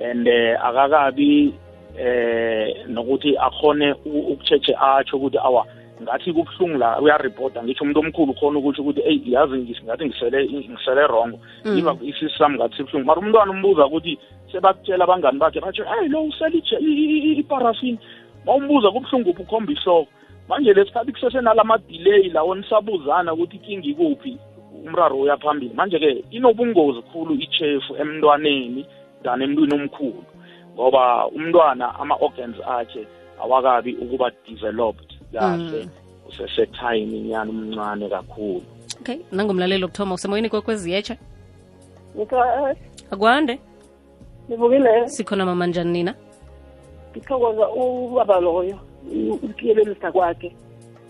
and 0.01 0.27
eh, 0.27 0.57
akakabi 0.65 1.55
eh 1.99 2.87
nokuthi 2.89 3.37
akhone 3.37 3.93
ukutshetshe 4.05 4.75
atsho 4.75 5.17
ukuthi 5.17 5.39
awa 5.39 5.67
ngathi 6.03 6.33
kubuhlungu 6.33 6.79
la 6.79 7.01
uyaripota. 7.01 7.63
Ngitsho 7.63 7.85
umuntu 7.85 8.01
omkhulu 8.01 8.35
khona 8.35 8.59
ukuthi 8.59 8.81
ukuthi 8.81 9.01
eyi 9.01 9.33
yazi 9.33 9.57
ngis- 9.57 9.85
ngathi 9.85 10.05
ngisele 10.07 10.39
ngisele 10.49 11.03
wrong. 11.07 11.33
Mm. 11.65 11.79
iba 11.79 11.97
isisi 12.03 12.39
sami 12.39 12.57
ngathi 12.59 12.77
sibuhlungu. 12.77 13.07
Mara 13.07 13.21
umntwana 13.21 13.53
umbuza 13.53 13.87
ukuthi 13.87 14.19
sebakutshela 14.53 15.05
abangani 15.05 15.39
bakhe 15.39 15.61
batsho 15.61 15.85
hayi 15.85 16.09
lo 16.09 16.25
usele 16.25 16.59
ije- 16.59 16.81
i- 16.81 16.99
i- 17.05 17.33
i- 17.33 17.39
iparafini 17.41 17.99
mawumbuza 18.47 18.91
kubuhlungu 18.91 19.31
kuphi 19.33 19.43
ukhomba 19.43 19.73
ihloko. 19.73 20.09
Manje 20.49 20.73
lesikhathi 20.75 21.13
kusesenala 21.13 21.65
ma-delay 21.65 22.29
lawo 22.35 22.55
nisabuzana 22.55 23.33
ukuthi 23.33 23.57
ikinga 23.57 23.87
ikuphi 23.89 24.39
umraro 24.87 25.17
uyaphambili 25.21 25.75
manje-ke 25.75 26.25
inobungozi 26.31 27.03
khulu 27.13 27.35
ichefu 27.35 27.97
emntwaneni 27.97 28.85
than 29.23 29.43
emntwini 29.43 29.75
omkhulu 29.75 30.25
ngoba 30.75 31.27
umntwana 31.27 31.95
ama-organs 32.01 32.57
akhe 32.67 33.07
awakabi 33.43 33.93
ukuba 34.03 34.31
developed 34.49 35.12
kahle 35.33 35.89
usesethayini 36.29 37.19
inyani 37.19 37.51
umncane 37.51 38.09
kakhulu. 38.09 38.63
Okay 39.01 39.19
nangomlaleli 39.33 39.85
okuthoma 39.85 40.15
usemoyeni 40.15 40.49
kwekweziyetsha 40.49 41.17
Ngithokoza 42.17 42.77
akwande? 43.11 43.59
Nivukile 44.49 45.09
sikhona 45.09 45.47
mama 45.47 45.67
njani 45.67 45.93
nina? 45.93 46.15
Ngithokoza 47.11 47.69
ubaba 47.71 48.41
loyo 48.41 48.79
ukuyelelisa 49.43 50.13
kwakhe. 50.13 50.55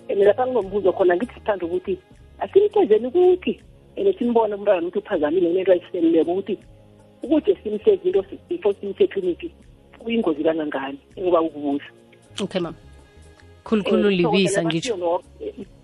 And 0.08 0.22
lapha 0.22 0.46
nginombuzo 0.46 0.92
khona 0.92 1.16
ngithi 1.16 1.34
sithanda 1.34 1.66
ukuthi 1.66 1.98
asimtshezeni 2.38 3.06
ukuthi 3.06 3.60
and 3.96 4.18
simbone 4.18 4.54
umntwana 4.54 4.86
ukuthi 4.86 4.98
uphazamile 4.98 5.52
nento 5.52 5.72
ayiselileko 5.72 6.32
ukuthi 6.32 6.58
ukuthi 7.22 7.56
simhlezi 7.62 8.08
into 8.08 8.24
before 8.48 8.74
simse 8.80 9.04
ekliniki 9.04 9.54
kuyingozi 9.98 10.44
kangangani? 10.44 10.98
Engoba 11.16 11.40
ukubuza 11.40 11.84
okay 12.40 12.60
mama 12.60 12.76
khulukhulu 13.64 14.11
libisa 14.11 14.64
ngitsho 14.64 15.23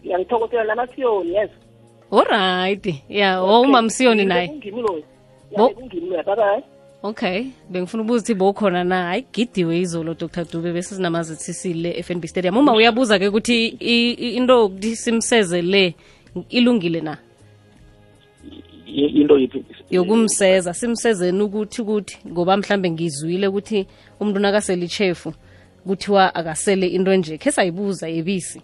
yangithokozela 0.05 0.65
namasiyoni 0.65 1.35
yes. 1.35 1.51
Olright 2.11 2.95
ya 3.09 3.43
o 3.43 3.61
umamsiyoni 3.61 4.25
naye. 4.25 4.51
okay. 7.03 7.47
Bengifuna 7.71 8.03
ukubuza 8.03 8.23
ukuthi 8.23 8.35
bowukhona 8.35 8.85
na? 8.85 9.03
Hayi 9.03 9.25
gidiwe 9.33 9.79
izolo 9.81 10.15
dr. 10.15 10.45
Dube 10.45 10.73
bese 10.73 10.95
sinamazithisile 10.95 11.99
e-fnb 11.99 12.27
stadium. 12.27 12.57
Uma 12.57 12.73
uyabuza-ke 12.73 13.29
ukuthi 13.29 13.67
into 14.37 14.55
yokuthi 14.55 14.97
simseze 14.97 15.63
le 15.63 15.95
ilungile 16.51 17.01
na? 17.01 17.19
I- 18.87 19.21
into 19.21 19.39
yiphi? 19.39 19.65
Yokumseza. 19.91 20.75
Simsezeni 20.75 21.43
ukuthi 21.43 21.83
ukuthi 21.83 22.19
ngoba 22.29 22.57
mhlambe 22.57 22.91
ngizwile 22.91 23.49
ukuthi 23.49 23.87
umuntu 24.21 24.41
nakasele 24.41 24.85
ichefu 24.85 25.35
kuthiwa 25.88 26.35
akasele 26.35 26.87
into 26.87 27.16
nje 27.16 27.38
khe 27.38 27.50
sayibuza 27.50 28.09
yebisi. 28.09 28.62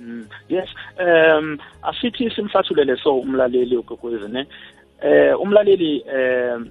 Mm, 0.00 0.26
yes 0.48 0.68
um 0.98 1.58
asithi 1.82 2.30
simhlathulele 2.30 2.96
so 2.96 3.18
umlaleli 3.18 3.76
ugokwezi 3.76 4.28
ne? 4.32 4.46
Eh 5.02 5.40
umlaleli 5.40 6.04
um 6.16 6.70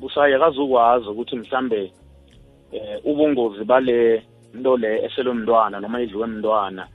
busaye 0.00 0.34
akazukwazi 0.34 1.08
ukuthi 1.08 1.36
mhlambe 1.36 1.92
eh 2.72 2.98
ubungozi 3.04 3.64
bale 3.64 4.22
nto 4.54 4.76
le 4.76 5.04
eselwe 5.04 5.34
mntwana 5.34 5.80
noma 5.80 6.00
idliwe 6.00 6.26
mntwana 6.26 6.88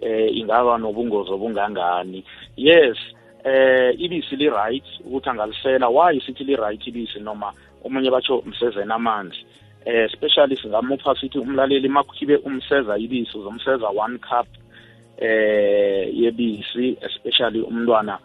eh 0.00 0.36
ingaba 0.36 0.78
nobungozi 0.78 1.32
obungangani. 1.32 2.24
Yes 2.56 2.98
eh 3.44 3.94
ibisi 3.98 4.36
li 4.36 4.50
right 4.50 4.84
ukuthi 5.06 5.28
angalisela 5.28 5.88
why 5.88 6.20
sithi 6.20 6.44
li 6.44 6.56
right 6.56 6.86
ibisi 6.86 7.20
noma 7.20 7.52
omunye 7.84 8.10
batsho 8.10 8.42
msezeni 8.46 8.92
amanzi 8.92 9.44
eh 9.84 10.04
especially 10.04 10.56
singamupha 10.56 11.14
sithi 11.20 11.38
umlaleli 11.38 11.88
makhibe 11.88 12.36
umseza 12.36 12.98
ibisi 12.98 13.38
uzomseza 13.38 13.88
one 13.88 14.18
cup 14.18 14.46
eh 15.18 16.08
yebisi 16.12 16.98
especially 17.00 17.60
umntwana 17.60 18.18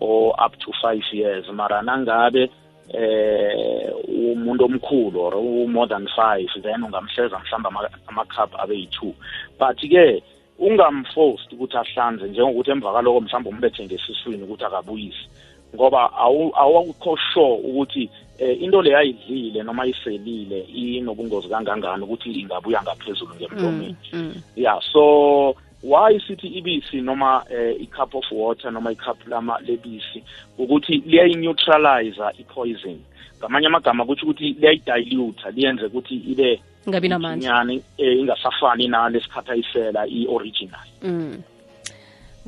o 0.00 0.30
up 0.30 0.58
to 0.58 0.70
5 0.82 1.12
years. 1.12 1.48
Mara 1.48 1.82
nangabe 1.82 2.50
eh 2.92 3.92
umuntu 4.08 4.64
omkhulu 4.64 5.20
or 5.20 5.68
more 5.68 5.86
than 5.88 6.06
5 6.06 6.62
then 6.62 6.82
ungamhleza 6.82 7.38
mhlamba 7.38 7.90
ama-cup 8.06 8.50
abe 8.60 8.74
yi-2 8.74 9.12
but 9.58 9.78
ke 9.80 10.22
ungamforced 10.58 11.52
ukuthi 11.52 11.76
ahlanze 11.76 12.28
njengokuthi 12.28 12.70
emva 12.70 12.92
kaloko 12.92 13.20
mhlawumbe 13.20 13.50
umbethe 13.50 13.84
ngesiswini 13.84 14.42
ukuthi 14.42 14.64
akabuyisi. 14.64 15.28
Ngoba 15.74 16.10
awu- 16.18 16.52
awukho 16.56 17.16
sure 17.32 17.60
ukuthi 17.64 18.10
eh, 18.38 18.62
into 18.62 18.82
le 18.82 18.96
ayidlile 18.96 19.62
noma 19.62 19.86
iselile 19.86 20.60
inobungozi 20.60 21.48
kangangani 21.48 22.04
ukuthi 22.04 22.32
ingabuya 22.32 22.82
ngaphezulu 22.82 23.34
ngemlomeni 23.34 23.96
mm. 24.12 24.34
yeah 24.56 24.80
so 24.92 25.54
why 25.82 26.20
sithi 26.26 26.46
ibisi 26.46 27.00
noma 27.00 27.44
eh, 27.50 27.76
i-cup 27.80 28.14
of 28.14 28.24
water 28.32 28.70
noma 28.72 28.92
i-cup 28.92 29.18
lebisi 29.66 30.24
ukuthi 30.58 31.02
liyayi-neutralizer 31.06 32.32
i-poison 32.38 32.98
ngamanye 33.38 33.66
amagama 33.66 34.04
kutho 34.04 34.26
ukuthi 34.26 34.52
liyayidilute 34.52 35.50
liyenze 35.50 35.84
ukuthi 35.84 36.14
ibe 36.14 36.60
ngabi 36.88 37.08
namandla 37.08 37.74
eh, 37.98 38.18
ingasafani 38.18 38.88
nalesikhathayisela 38.88 40.06
i-original 40.06 40.80
Mm. 41.02 41.42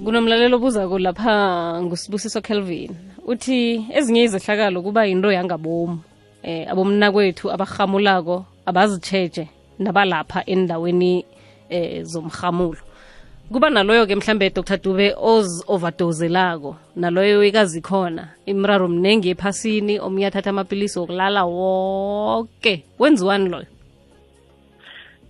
Kunomlaleli 0.05 0.55
obuzako 0.55 0.99
lapha 0.99 1.83
ngusibusiso 1.83 2.41
kelvin 2.41 2.93
uthi 3.27 3.87
ezinye 3.95 4.23
izehlakalo 4.25 4.83
kuba 4.83 5.07
yinto 5.07 5.33
yangabomu. 5.33 5.99
Eh 6.43 6.71
abomnakwethu 6.71 7.51
abarhamulako 7.51 8.45
abazitsheje 8.67 9.49
nabalapha 9.79 10.45
endaweni 10.47 11.25
eh 11.71 12.05
zomhamulo 12.05 12.79
kuba 13.53 13.71
naloyo 13.71 14.07
ke 14.07 14.15
mhlambe 14.15 14.51
Dr. 14.51 14.77
Dube 14.79 15.15
oz 15.17 15.65
overdoselako 15.67 16.77
naloyo 16.97 17.45
ikazi 17.45 17.81
khona 17.81 18.29
imraro 18.47 18.89
mnengi 18.89 19.31
ephasini 19.31 19.99
omunye 19.99 20.27
athatha 20.27 20.51
amapilisi 20.51 20.99
okulala 20.99 21.45
wonke 21.45 22.85
wenziwani 22.99 23.49
loyo? 23.49 23.67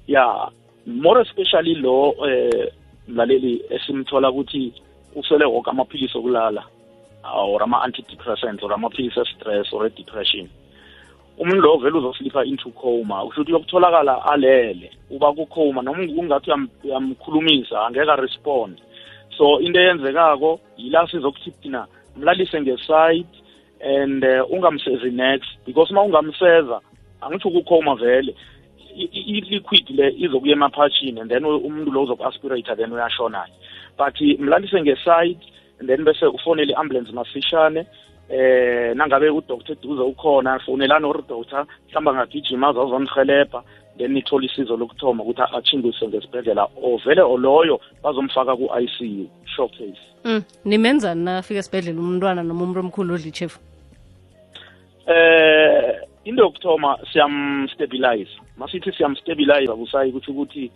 Yeah 0.07 0.51
more 0.87 1.23
especially 1.23 1.75
lo 1.75 2.15
eh 2.29 2.73
mlaleli 3.09 3.63
esimthola 3.71 4.31
ukuthi 4.31 4.73
usele 5.15 5.45
wonke 5.45 5.71
amaphilisi 5.71 6.19
okulala 6.19 6.65
or 7.35 7.63
ama-antidepressants 7.63 8.63
or 8.63 8.73
amaphilisi 8.73 9.21
e-stress 9.21 9.73
or 9.73 9.87
e-depression. 9.87 10.49
Umuntu 11.39 11.61
lo 11.63 11.77
vele 11.79 11.99
uzoslipha 11.99 12.45
into 12.45 12.71
coma 12.71 13.25
usho 13.25 13.41
ukuthi 13.41 13.53
uyokutholakala 13.53 14.25
alele 14.25 14.91
uba 15.11 15.33
ku-coma 15.33 15.83
noma 15.83 16.07
kungathi 16.07 16.51
uyam- 16.51 16.69
uyamkhulumisa 16.85 17.87
angeke 17.87 18.11
arespond. 18.11 18.79
So 19.37 19.61
into 19.61 19.81
eyenzekako 19.81 20.61
yila 20.77 21.09
sizokuthi 21.09 21.51
thina 21.51 21.87
mlalise 22.17 22.61
ngeside 22.61 23.29
and 23.81 24.25
uh, 24.25 24.51
ungamsezi 24.53 25.11
next 25.11 25.49
because 25.67 25.91
uma 25.93 26.03
ungamseza 26.03 26.81
angitsho 27.21 27.51
kucoma 27.51 27.95
vele. 27.95 28.35
I-liquid 28.97 29.91
le 29.91 30.15
izokuya 30.19 30.53
emaphatshini 30.53 31.21
and 31.21 31.31
then 31.31 31.45
u- 31.45 31.57
umuntu 31.57 31.91
lo 31.93 32.03
uzoku-aspirata 32.03 32.77
then 32.77 32.93
uyashona 32.93 33.47
but 33.99 34.21
mlalise 34.39 34.81
ngeside 34.83 35.39
and 35.81 35.89
then 35.89 36.05
bese 36.05 36.27
ufonele 36.27 36.73
i-ambulance 36.73 37.13
masishane 37.13 37.87
eh 38.29 38.95
nangabe 38.97 39.31
udoctor 39.31 39.77
eduze 39.77 40.03
ukhona 40.03 40.59
fonelani 40.59 41.07
or 41.07 41.23
doctor 41.29 41.67
mhlawumbe 41.89 42.11
angagijima 42.11 42.69
azazonihelebha 42.69 43.63
then 43.99 44.13
nithole 44.13 44.47
isizo 44.47 44.77
lokuthoma 44.77 45.23
ukuthi 45.23 45.43
achingise 45.53 46.09
ngesibhedlela 46.09 46.69
or 46.83 47.01
vele 47.05 47.23
oloyo 47.23 47.81
bazomfaka 48.03 48.57
ku-icu 48.57 49.29
shock 49.45 49.71
case 49.71 50.01
mm. 50.25 50.43
nimenzani 50.65 51.25
nafika 51.25 51.61
esibhedlela 51.61 52.01
umntwana 52.01 52.43
noma 52.43 52.65
umuntu 52.65 52.81
omkhulu 52.81 53.15
odla 53.15 53.29
ichefu 53.29 53.61
eh 55.07 55.95
into 56.27 56.43
yokuthoma 56.43 56.99
siyamstabilize. 57.13 58.31
Masithi 58.57 58.93
siyamstabilize 58.93 59.73
akusayi 59.73 60.11
ukuthi 60.11 60.31
ukuthi 60.31 60.71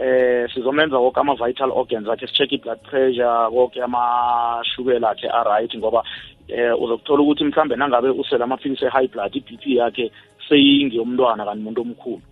eh 0.00 0.50
sizomenza 0.54 0.98
wonke 0.98 1.20
ama-vital 1.20 1.70
organs 1.70 2.08
akhe 2.08 2.26
si-check 2.26 2.52
i-blood 2.52 2.78
pressure 2.82 3.50
konke 3.50 3.82
amashukela 3.82 5.10
akhe 5.10 5.28
a-right 5.28 5.78
ngoba 5.78 6.02
eh 6.48 6.82
uzokuthola 6.82 7.22
ukuthi 7.22 7.44
mhlambe 7.44 7.76
nangabe 7.76 8.10
usele 8.10 8.44
amaphilisi 8.44 8.84
e-high 8.84 9.08
blood 9.08 9.36
i-b 9.36 9.56
p 9.56 9.76
yakhe 9.76 10.10
seyingeyomntwana 10.48 11.44
kanti 11.44 11.60
umuntu 11.60 11.80
omkhulu. 11.80 12.22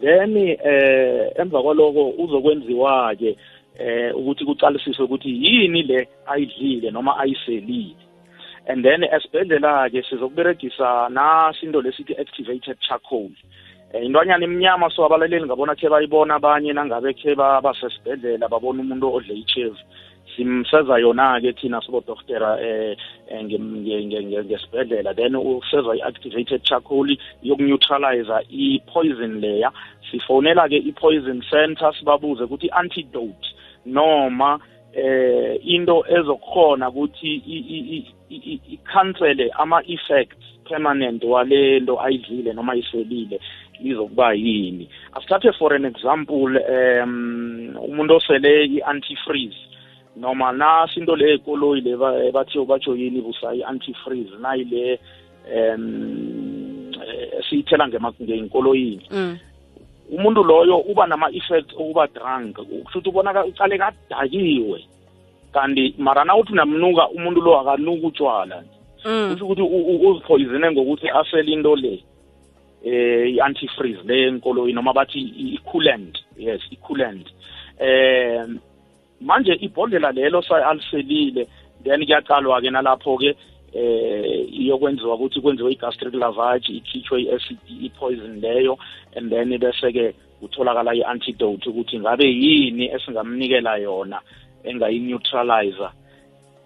Then 0.00 0.36
eh 0.36 1.32
emva 1.36 1.62
kwaloko 1.62 2.08
uzokwenziwa-ke 2.18 3.36
eh 3.78 4.16
ukuthi 4.16 4.44
kucalisiswe 4.44 5.04
ukuthi 5.04 5.28
yini 5.28 5.82
le 5.82 6.08
ayidlile 6.26 6.90
noma 6.90 7.18
ayiselile. 7.18 7.96
And 8.66 8.84
then 8.84 9.02
esibhedlela-ke 9.04 10.02
sizokuberegisa 10.02 11.08
nasinto 11.08 11.82
lesithi 11.82 12.14
activated 12.18 12.78
charcoal. 12.80 13.30
Eh 13.92 14.04
intwanyana 14.04 14.44
imnyama 14.44 14.90
so 14.90 15.04
abalaleli 15.04 15.44
ngabona 15.46 15.74
khe 15.74 15.88
bayibona 15.88 16.34
abanye 16.34 16.72
nangabe 16.72 17.12
khe 17.14 17.34
ba- 17.34 17.60
basesibhedlela 17.60 18.48
babona 18.48 18.82
umuntu 18.82 19.14
odle 19.14 19.34
ichevu 19.34 19.76
simseza 20.36 20.98
yona-ke 20.98 21.52
thina 21.52 21.80
sibodoktera 21.80 22.58
eh 22.60 22.96
eh, 23.28 23.42
nge- 23.44 23.58
nge- 23.58 24.04
nge- 24.06 24.24
nge- 24.26 24.44
ngesibhedlela. 24.44 25.14
Then 25.14 25.36
useza 25.36 25.94
i-activated 25.94 26.62
charcoal 26.64 27.08
yokuneutralizer 27.42 28.42
i-poison 28.50 29.40
layer 29.40 29.70
sifonela-ke 30.10 30.76
i-poison 30.76 31.42
center 31.50 31.92
sibabuze 31.98 32.42
ukuthi 32.44 32.66
i-antidote 32.66 33.48
noma 33.86 34.58
eh 34.96 35.58
into 35.64 36.04
ezokhona 36.08 36.88
ukuthi 36.88 37.34
i- 37.34 37.66
i- 37.76 37.86
i- 37.96 38.06
i- 38.30 38.42
i- 38.52 38.60
ikhansele 38.74 39.50
ama-effects 39.58 40.36
permanent 40.68 41.24
wale 41.24 41.80
nto 41.80 42.00
ayidlile 42.00 42.52
noma 42.52 42.72
ayiselile 42.72 43.40
izokuba 43.84 44.32
yini 44.34 44.88
asithathe 45.12 45.52
for 45.52 45.74
an 45.74 45.84
example 45.84 46.58
um 46.68 47.76
umuntu 47.88 48.14
osele 48.16 48.64
i-antifreeze 48.64 49.56
noma 50.16 50.52
nasi 50.52 51.00
into 51.00 51.16
le 51.16 51.34
ekoloyi 51.34 51.80
le 51.80 51.96
ba- 51.96 52.30
bathiyo 52.32 52.64
batsho 52.64 52.96
yini 52.96 53.20
busa 53.20 53.54
i-anti-freeze 53.54 54.36
nayile 54.42 54.98
um 55.56 56.92
siyithela 57.48 57.88
ngema- 57.88 58.12
ngey'nkoloyini 58.22 59.06
mm. 59.10 59.38
Umuntu 60.10 60.44
loyo 60.44 60.78
uba 60.78 61.06
nama-effects 61.06 61.74
okuba 61.76 62.06
drunk 62.06 62.56
kusho 62.56 62.98
ukuthi 62.98 63.08
ubonaka 63.08 63.44
ucale 63.44 63.78
kadakiwe. 63.78 64.84
Kanti 65.52 65.94
mara 65.98 66.24
na 66.24 66.36
uthi 66.36 66.52
namnuka 66.52 67.08
umuntu 67.08 67.40
lo 67.40 67.60
akanuka 67.60 68.06
utshwala 68.06 68.62
Mm. 69.04 69.30
kusho 69.32 69.44
ukuthi 69.44 69.62
u- 69.62 69.86
u- 69.90 70.10
uziphoyizene 70.10 70.70
ngokuthi 70.72 71.08
asele 71.08 71.52
into 71.52 71.76
le 71.76 72.02
eh 72.84 73.34
i-antifreeze 73.34 74.02
le 74.04 74.26
enkoloyi 74.28 74.72
noma 74.72 74.92
bathi 74.92 75.18
i-coolant 75.20 76.18
yes 76.36 76.60
i-coolant. 76.70 77.26
Eh 77.80 78.44
manje 79.20 79.52
ibhodlela 79.60 80.12
lelo 80.12 80.42
aliselile 80.68 81.46
then 81.84 82.04
kuyaqalwa-ke 82.04 82.70
nalapho-ke 82.70 83.36
eh 83.74 84.46
iyokwenziwa 84.60 85.14
ukuthi 85.14 85.40
kwenziwe 85.40 85.72
i-gastric 85.72 86.14
lavage 86.14 86.72
ikhitshwe 86.72 87.22
i-acid 87.22 87.58
i-poison 87.82 88.40
leyo 88.40 88.78
and 89.16 89.30
then 89.30 89.58
bese-ke 89.58 90.14
kutholakala 90.40 90.94
i-antidote 90.94 91.68
ukuthi 91.68 92.00
ngabe 92.00 92.24
yini 92.24 92.84
esingamnikela 92.94 93.76
yona 93.76 94.20
engayi-neutralizer 94.64 95.92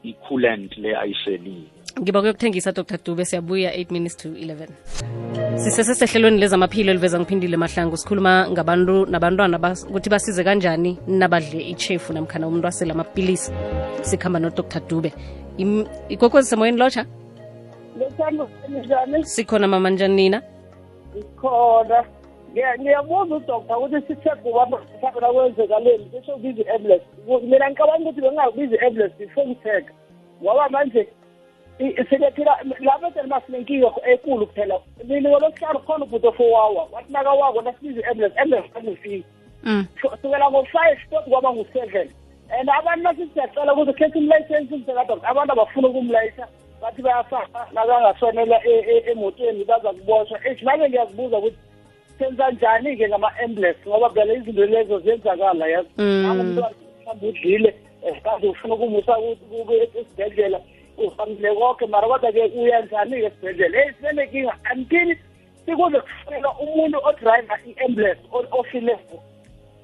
i-coolant 0.04 0.76
le 0.78 0.96
ayiselile 0.96 1.77
ngiba 2.00 2.20
kuyokuthengisa 2.20 2.72
dr. 2.72 2.98
Dube 3.04 3.24
siyabuya 3.24 3.70
8 3.76 3.92
minutes 3.92 4.16
to 4.16 4.28
11 4.28 4.68
sisesesehlelweni 5.58 6.38
lezamaphilo 6.38 6.90
eliveza 6.90 7.20
ngiphindile 7.20 7.56
mahlangu. 7.56 7.96
Sikhuluma 7.96 8.50
ngabantu 8.50 9.06
nabantwana 9.06 9.58
ukuthi 9.90 10.10
basize 10.10 10.44
kanjani 10.44 10.98
nabadle 11.06 11.60
ichefu 11.60 12.12
namkhana 12.12 12.46
umuntu 12.46 12.68
asele 12.68 12.92
amapilisi. 12.92 13.52
Sikhamba 14.02 14.38
nodr. 14.38 14.80
Dube. 14.88 15.12
Ikwekwezi 16.08 16.48
semoyeni 16.48 16.78
lotsha? 16.78 17.06
Sikhona 19.22 19.68
mama 19.68 19.90
njani 19.90 20.14
nina? 20.14 20.42
Khona 21.40 22.04
ngiyabuza 22.78 23.34
udoktor 23.36 23.76
ukuthi 23.78 24.06
sithebhe 24.06 24.50
ubamhlabela 24.50 25.32
kwenzekaleni. 25.32 26.04
Kusho 26.04 26.34
ubiza 26.34 26.62
i-ambulance 26.62 27.04
mina 27.42 27.70
ngicabanga 27.70 28.02
ukuthi 28.02 28.20
bengingakubiza 28.20 28.76
i-ambulance 28.76 29.14
before 29.18 29.46
ngitheka 29.46 29.92
ngoba 30.42 30.68
manje 30.68 31.08
silephila 31.78 32.58
lapho 32.80 33.06
etheni 33.06 33.28
masinenkinga 33.28 33.90
ekulu 34.06 34.46
kuphela. 34.46 34.80
Mina 35.04 35.30
ngolosihlanu 35.30 35.78
khona 35.78 36.04
ubhuti 36.04 36.26
ofowawa 36.26 36.88
wathi 36.92 37.12
nakawako 37.12 37.62
nasibiza 37.62 38.00
i-ambulance 38.00 38.40
ambulance 38.40 38.70
angifiki 38.78 39.24
mm. 39.62 39.86
sukela 40.22 40.50
ngo-five 40.50 40.98
tot 41.10 41.24
kwaba 41.28 41.52
ngu-seven. 41.52 42.08
And 42.50 42.68
abantu 42.70 43.02
nasisiyacela 43.02 43.74
ukuthi 43.74 43.92
khetha 43.92 44.18
umlayisensi 44.18 44.74
umsekadokta 44.74 45.28
abantu 45.28 45.52
abafuna 45.52 45.88
ukumlayisa 45.88 46.48
bathi 46.82 47.02
bayafaka 47.02 47.66
nakangaswanela 47.72 48.60
e- 48.64 48.84
e- 48.92 49.10
emotweni 49.10 49.64
baza 49.64 49.92
kuboshwa 49.92 50.38
ethi 50.44 50.64
nake 50.64 50.88
ngiyazibuza 50.88 51.38
ukuthi 51.38 51.58
senza 52.18 52.50
njani-ke 52.50 53.08
ngama-ambulance? 53.08 53.80
Ngoba 53.88 54.08
vele 54.08 54.34
izinto 54.34 54.66
lezo 54.66 54.98
ziyenzakala 54.98 55.66
yazi? 55.68 55.88
Mm. 55.98 56.22
nangumntwana 56.22 56.74
mhlawumbe 57.00 57.28
udlile 57.28 57.74
um 58.02 58.50
ufuna 58.50 58.74
ukumusa 58.74 59.16
esibhedlela 60.00 60.60
uvamile 60.98 61.54
konke 61.54 61.86
mara 61.86 62.08
kodwa-ke 62.08 62.42
uyanjani-ke 62.56 63.26
esibhedlela? 63.26 63.78
Eyi 63.82 63.92
sinenkinga 64.00 64.54
antini 64.70 65.16
sikuze 65.66 66.00
kufonelwa 66.00 66.54
umuntu 66.60 66.98
odrayiva 67.04 67.58
i-ambulance 67.66 68.20
o- 68.32 68.58
ofileyo 68.58 68.98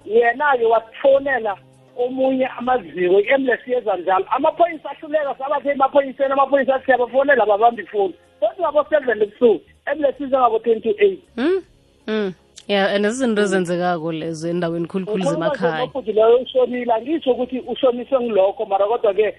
yena-ke 0.04 0.64
wasifonela 0.64 1.56
omunye 1.96 2.46
amaziko 2.46 3.20
i-ambulance 3.20 3.70
yenza 3.72 3.96
njalo. 3.96 4.24
Amaphoyisa 4.30 4.90
ahluleka 4.90 5.34
sabathe 5.38 5.70
emaphoyiseni 5.70 6.32
amaphoyisa 6.32 6.74
athi 6.74 6.84
siyabafonela 6.84 7.42
ababambi 7.42 7.82
ifoni. 7.82 8.14
Sothi 8.40 8.60
ngabo-seven 8.62 9.22
ebusuku 9.22 9.60
ambulance 9.86 10.24
ize 10.24 10.36
ngabo-twenty 10.38 10.90
eight. 10.98 11.20
Mm? 11.36 11.62
Mm. 12.06 12.32
ya 12.68 12.88
and 12.94 13.04
izinto 13.06 13.42
ezenzekako 13.42 14.12
lezo 14.12 14.48
endaweni 14.48 14.86
khulukhulu 14.86 15.24
zemakhaya. 15.24 15.88
leyo 16.06 16.36
ushonile 16.42 16.92
angitsho 16.92 17.30
ukuthi 17.32 17.58
ushoniswe 17.60 18.20
ngilokho 18.20 18.64
mara 18.66 18.86
kodwa-ke 18.86 19.34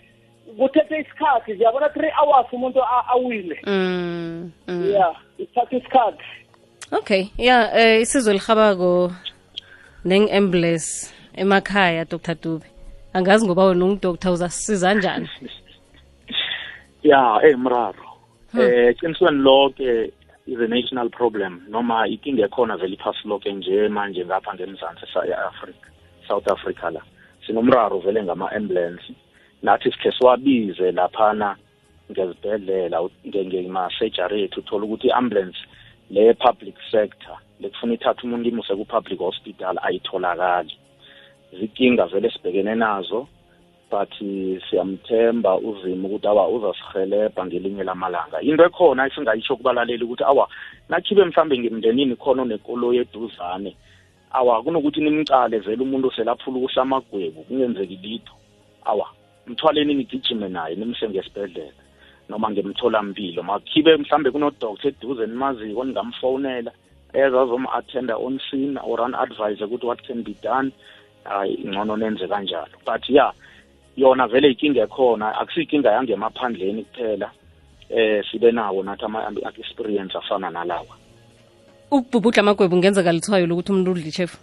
kuthethe 0.57 0.99
isikhathi 0.99 1.55
ziyabona 1.55 1.89
three 1.89 2.11
hours 2.21 2.47
umuntu 2.53 2.79
a- 2.83 3.05
awile. 3.07 3.59
Mm. 3.67 4.51
mm. 4.67 4.91
ya 4.91 5.15
ithatha 5.37 5.77
isikhathi. 5.77 6.23
Okay 6.91 7.23
ya 7.37 7.79
eh, 7.79 8.01
isizwe 8.01 8.31
elihabako 8.33 9.11
neng-ambulance 10.05 11.13
emakhaya 11.35 12.05
dr. 12.05 12.35
Dube. 12.35 12.65
Angazi 13.13 13.45
ngoba 13.45 13.65
wena 13.65 13.85
ungudoktor 13.85 14.31
uzasisiza 14.33 14.93
njani? 14.93 15.29
Ya 17.03 17.39
hey 17.41 17.55
mraro. 17.55 18.05
Eh 18.59 18.95
qinisweni 18.99 19.37
lonke 19.43 20.11
is 20.47 20.59
a 20.59 20.67
national 20.67 21.09
problem 21.09 21.61
noma 21.69 22.07
ikinga 22.07 22.45
ekhona 22.45 22.77
vele 22.77 22.93
iphasi 22.95 23.27
lonke 23.27 23.53
nje 23.53 23.87
manje 23.89 24.25
ngapha 24.25 24.53
ngemzansi 24.53 25.05
sa-africa 25.13 25.87
south 26.27 26.47
africa 26.51 26.89
la. 26.93 27.01
Sinomraro 27.47 27.99
vele 27.99 28.23
ngama-ambulance 28.23 29.13
nathi 29.63 29.91
sikhe 29.91 30.11
siwabize 30.11 30.91
laphana 30.91 31.55
ngezibhedlela 32.11 32.97
ngema-surgery 33.25 34.43
ethu 34.43 34.59
uthola 34.59 34.85
ukuthi 34.85 35.07
i-ambulance 35.07 35.59
le 36.09 36.33
public 36.33 36.75
sector 36.91 37.37
lekufuna 37.59 37.93
ithatha 37.93 38.23
umuntu 38.23 38.49
imuse 38.49 38.75
ku-public 38.75 39.19
hospital 39.19 39.75
ayitholakali. 39.81 40.73
Zikinga 41.59 42.05
vele 42.05 42.29
sibhekene 42.29 42.75
nazo 42.75 43.27
but 43.91 44.13
siyamthemba 44.69 45.57
uzima 45.57 46.07
ukuthi 46.07 46.27
awa 46.27 46.49
uzasihelebha 46.49 47.45
ngelinye 47.45 47.83
lamalanga. 47.83 48.41
Into 48.41 48.65
ekhona 48.65 49.07
esingayisho 49.07 49.55
kubalaleli 49.55 50.03
ukuthi 50.03 50.23
awa 50.23 50.49
nakhibe 50.89 51.25
mhlambe 51.25 51.57
ngemndenini 51.57 52.15
khona 52.15 52.41
onekoloyi 52.41 52.99
eduzane 52.99 53.75
awa 54.31 54.63
kunokuthi 54.63 55.01
nimcale 55.01 55.59
vele 55.59 55.83
umuntu 55.83 56.11
selaphula 56.11 56.57
ukusa 56.57 56.81
amagwebu 56.81 57.43
kungenzeki 57.43 57.95
litho. 57.95 58.33
Awa. 58.85 59.07
Mthwaleni 59.47 59.93
nigijime 59.93 60.49
naye 60.49 60.75
nimse 60.75 61.09
ngesibhedlela. 61.09 61.81
Noma 62.29 62.51
ngemtholampilo 62.51 63.43
makhibe 63.43 63.97
mhlambe 63.97 64.31
kunodoktor 64.31 64.87
eduze 64.87 65.27
nimaziko 65.27 65.83
ningamfowunela 65.83 66.71
eza 67.13 67.41
azom-attenda 67.41 68.17
on 68.17 68.39
scene 68.49 68.79
or 68.83 69.01
an-advise 69.01 69.63
ukuthi 69.63 69.85
what 69.85 70.01
can 70.07 70.23
be 70.23 70.35
done. 70.41 70.71
Hayi 71.23 71.57
ngcono 71.65 71.97
nenze 71.97 72.27
kanjalo. 72.27 72.75
But 72.85 73.09
ya 73.09 73.31
yona 73.97 74.27
vele 74.27 74.49
ikinga 74.51 74.83
ekhona. 74.83 75.37
Akusiyinkinga 75.39 75.91
yangemaphandleni 75.91 76.83
kuphela. 76.83 77.31
Eh 77.89 78.23
sibe 78.31 78.51
nawo 78.51 78.83
nathi 78.83 79.05
ama-experience 79.05 80.17
afana 80.17 80.49
nalawa. 80.49 80.95
Ukubhubhudla 81.91 82.41
amagwebu 82.41 82.77
ngenzeka 82.77 83.11
lithwayo 83.11 83.47
lokuthi 83.47 83.71
umuntu 83.71 83.91
udla 83.91 84.07
ichefu 84.07 84.37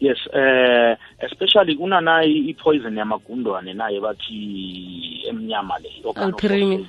yes 0.00 0.18
eh 0.32 0.96
especially 1.20 1.76
kunanayi 1.76 2.48
i-poison 2.50 2.96
yamagundwane 2.96 3.74
naye 3.74 4.00
bathi 4.00 5.24
emnyama 5.28 5.78
le 5.78 5.90
Alpirim. 6.26 6.86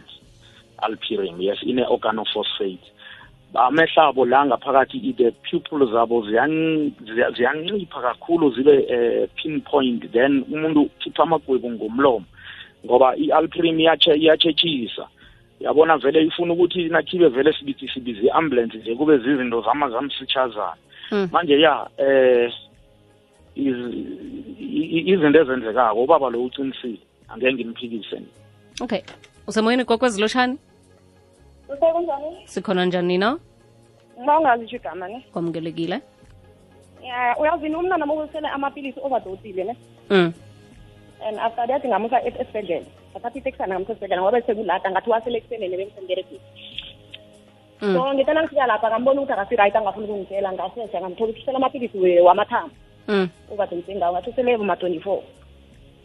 alpirim 0.77 1.41
yes 1.41 1.57
ine-organophosphate 1.63 2.91
amehlabo 3.53 4.25
la 4.25 4.45
ngaphakathi 4.45 5.13
the 5.17 5.31
pupil 5.31 5.87
zabo 5.91 6.21
ziyan- 6.21 6.91
ziya- 7.05 7.31
ziyancipha 7.31 8.01
kakhulu 8.01 8.51
zibe 8.55 8.85
eh, 8.89 9.29
pinpoint 9.35 10.11
then 10.11 10.43
umuntu 10.51 10.81
ukhipha 10.81 11.23
amagwebu 11.23 11.71
ngomlomo 11.71 12.25
ngoba 12.85 13.15
i-alpirim 13.17 13.79
iyatshe- 13.79 14.17
iyatshetshisisa 14.17 15.07
yabona 15.59 15.97
vele 15.97 16.23
ifuna 16.25 16.53
ukuthi 16.53 16.89
nakhibe 16.89 17.27
vele 17.27 17.53
sibithi 17.53 17.87
sibize 17.87 18.21
i-ambulance 18.27 18.77
nje 18.77 18.95
kube 18.95 19.17
zizinto 19.17 19.61
zama 19.61 19.89
zamsitshazana 19.89 20.75
Mm. 21.11 21.29
manje 21.31 21.59
ya 21.61 21.87
eh 21.97 22.51
izinto 23.55 25.39
ezenzekako. 25.41 26.03
Ubaba 26.03 26.29
lo 26.29 26.43
ucinisile. 26.43 26.99
Angeke 27.29 27.53
ngimphikise. 27.53 28.21
Okay. 28.81 29.01
Usemoyeni 29.47 29.85
kokwezilotshani 29.85 30.57
sikhona 32.45 32.85
njani 32.85 33.07
nina? 33.07 33.39
Ma 34.25 34.39
ungazisho 34.39 34.75
igama 34.75 35.07
ne? 35.07 35.25
Kwamukelekile 35.33 36.01
ya 37.03 37.35
uyazini 37.39 37.75
umntana 37.75 38.05
mokusele 38.05 38.47
amapilisi 38.47 38.99
overdosile 39.03 39.63
ne? 39.63 39.75
Mm. 40.09 40.33
and 41.27 41.39
after 41.39 41.67
that 41.67 41.85
ngamusa 41.85 42.19
es- 42.21 42.41
esibhedlela. 42.41 42.85
Athatha 43.15 43.37
itekisana 43.39 43.73
ngamusa 43.75 43.91
esibhedlela 43.93 44.21
ngoba 44.21 44.39
besekulada. 44.39 44.91
Ngathi 44.91 45.09
wasele 45.09 45.37
ekusenene 45.37 45.77
bemsengerekile 45.77 46.39
Mm. 47.81 47.93
so 47.95 48.13
ngithe 48.13 48.33
ngifika 48.33 48.67
lapha 48.67 48.89
ngambona 48.89 49.21
ukuthi 49.21 49.33
akasiright 49.33 49.75
angafuni 49.75 50.05
ukungitshela. 50.07 50.53
Ngasesha 50.53 51.01
ngamthola 51.01 51.29
ukuthi 51.29 51.41
usela 51.41 51.57
amapilisi 51.57 51.97
we- 51.97 52.21
wamathambo 52.21 52.73
Mm. 53.07 53.29
overdose 53.51 53.95
ngawo 53.95 54.13
ngathi 54.13 54.29
usele 54.29 54.57
ma-twenty 54.57 54.99
four 54.99 55.21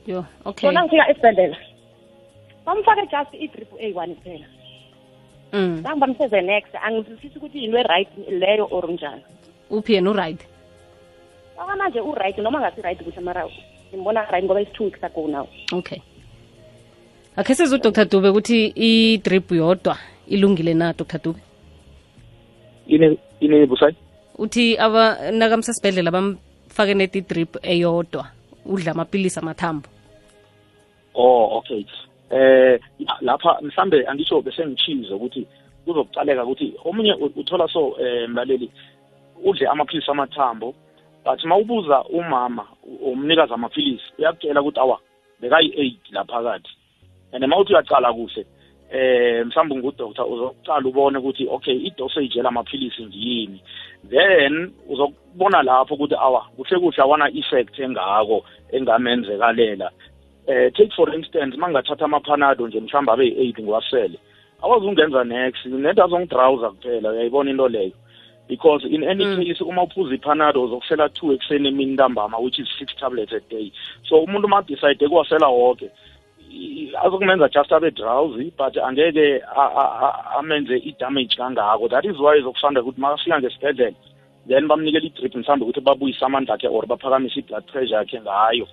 yo 0.06 0.24
so 0.44 0.50
okay 0.50 0.70
nangifika 0.70 1.10
esibhedlela. 1.10 1.56
Bamfake 2.66 3.10
just 3.10 3.34
i-drip 3.34 3.72
eyi-one 3.80 4.14
kuphela. 4.14 4.46
Mm. 5.52 5.80
nangibamseze 5.82 6.40
next 6.42 6.74
angizwisisi 6.82 7.38
ukuthi 7.38 7.58
yinto 7.58 7.78
e-right 7.78 8.08
leyo 8.28 8.68
or 8.70 8.90
njani 8.90 9.22
uphi 9.70 9.94
yena 9.94 10.10
uright? 10.10 10.40
Okwamanje 11.58 12.00
u-right 12.00 12.38
noma 12.38 12.60
ngasi-right 12.60 13.02
kuhle 13.02 13.20
mara 13.20 13.48
ngimbona 13.92 14.30
right 14.30 14.44
ngoba 14.44 14.60
is 14.60 14.72
two 14.72 14.84
weeks 14.84 15.04
ago 15.04 15.26
now. 15.26 15.48
Okay. 15.72 16.00
Akhe 17.36 17.54
sizwe 17.54 17.78
udr. 17.78 18.04
Dube 18.04 18.28
ukuthi 18.28 18.72
i-drip 18.76 19.50
yodwa 19.52 19.96
ilungile 20.28 20.74
na 20.74 20.92
dr. 20.92 21.18
Dube? 21.18 21.40
Ine 22.86 23.18
ine 23.40 23.66
busayi 23.66 23.96
uthi 24.38 24.78
aba 24.78 25.30
nakamsesibhedlela 25.30 26.10
bamfake 26.70 26.94
net 26.94 27.16
i-drip 27.16 27.56
eyodwa. 27.62 28.26
Udla 28.66 28.92
amapilisi 28.92 29.38
amathambo. 29.38 29.88
Oh 31.14 31.58
okay. 31.58 31.84
Eh 32.30 32.80
lapha 33.20 33.58
mhlambe 33.62 34.06
angisho 34.06 34.42
bese 34.42 34.66
ngichize 34.66 35.14
ukuthi 35.14 35.46
kuzokucaleka 35.84 36.44
ukuthi 36.44 36.74
omunye 36.84 37.14
uthola 37.14 37.68
so 37.68 37.96
eh 38.00 38.28
mlaleli 38.28 38.70
udle 39.44 39.66
amaphilisi 39.66 40.10
amathambo 40.10 40.74
but 41.24 41.44
mawubuza 41.44 42.04
umama 42.04 42.66
umnikazi 43.02 43.52
amaphilisi 43.52 44.04
uyakutshela 44.18 44.62
ukuthi 44.62 44.80
awa 44.80 45.00
bekayi-8 45.42 45.94
laphakathi. 46.12 46.70
And 47.32 47.44
mawuthi 47.44 47.72
uyaqala 47.72 48.12
kuhle 48.12 48.46
eh 48.92 49.46
mhlawumbe 49.46 49.76
ngudoctor 49.76 50.26
uzoqala 50.32 50.88
ubone 50.88 51.18
ukuthi 51.18 51.46
okay 51.50 51.74
i-dosage 51.76 52.38
yalamaphilisi 52.38 53.02
ngiyini 53.06 53.60
then 54.10 54.72
uzokubona 54.88 55.62
lapho 55.62 55.94
ukuthi 55.94 56.14
awa 56.14 56.46
kuhle 56.56 56.78
kuhle 56.78 57.02
awana 57.02 57.28
effect 57.28 57.78
engako 57.78 58.44
engamenzekalela 58.72 59.90
eh 60.46 60.72
take 60.72 60.92
for 60.96 61.14
instance 61.14 61.56
mangathatha 61.56 62.04
amaphanado 62.04 62.68
nje 62.68 62.80
mhlawumbe 62.80 63.12
abe 63.12 63.24
yi-8 63.26 63.62
ngiwasele 63.62 64.18
awazi 64.62 64.86
ungenza 64.86 65.24
next 65.24 65.66
nento 65.66 66.04
azongidrawuza 66.04 66.70
kuphela 66.70 67.10
uyayibona 67.10 67.50
into 67.50 67.68
leyo. 67.68 67.92
Because 68.48 68.84
in 68.88 69.04
any 69.04 69.24
Mm. 69.24 69.36
case 69.46 69.64
uma 69.64 69.82
uphuza 69.82 70.14
iphanado 70.14 70.62
uzokusela 70.62 71.08
two 71.08 71.32
ekuseni 71.32 71.68
emini 71.68 71.92
ntambama 71.92 72.38
which 72.38 72.58
is 72.58 72.66
six 72.78 72.96
tablets 72.96 73.32
a 73.32 73.40
day. 73.50 73.72
So 74.08 74.22
umuntu 74.22 74.46
uma 74.46 74.62
decide 74.62 75.08
kuwasela 75.08 75.48
wonke 75.48 75.84
i- 75.84 75.90
azokumenza 77.02 77.48
just 77.48 77.72
abe 77.72 77.90
drowsy 77.90 78.52
but 78.58 78.76
angeke 78.76 79.42
a- 79.56 79.74
a- 79.82 79.92
a- 80.06 80.38
amenze 80.38 80.76
i-damage 80.76 81.36
kangako. 81.36 81.88
That 81.88 82.04
is 82.04 82.18
why 82.18 82.40
zokusanda 82.42 82.82
ukuthi 82.82 83.00
makafika 83.00 83.40
ngesibhedlela 83.40 83.96
then 84.48 84.68
bamnikela 84.68 85.06
i-drip 85.06 85.34
mhlawumbe 85.34 85.64
ukuthi 85.64 85.80
babuyise 85.80 86.24
amandla 86.24 86.54
akhe 86.54 86.68
or 86.68 86.86
baphakamise 86.86 87.38
i-blood 87.40 87.66
pressure 87.66 87.96
yakhe 87.96 88.20
ngayo. 88.20 88.66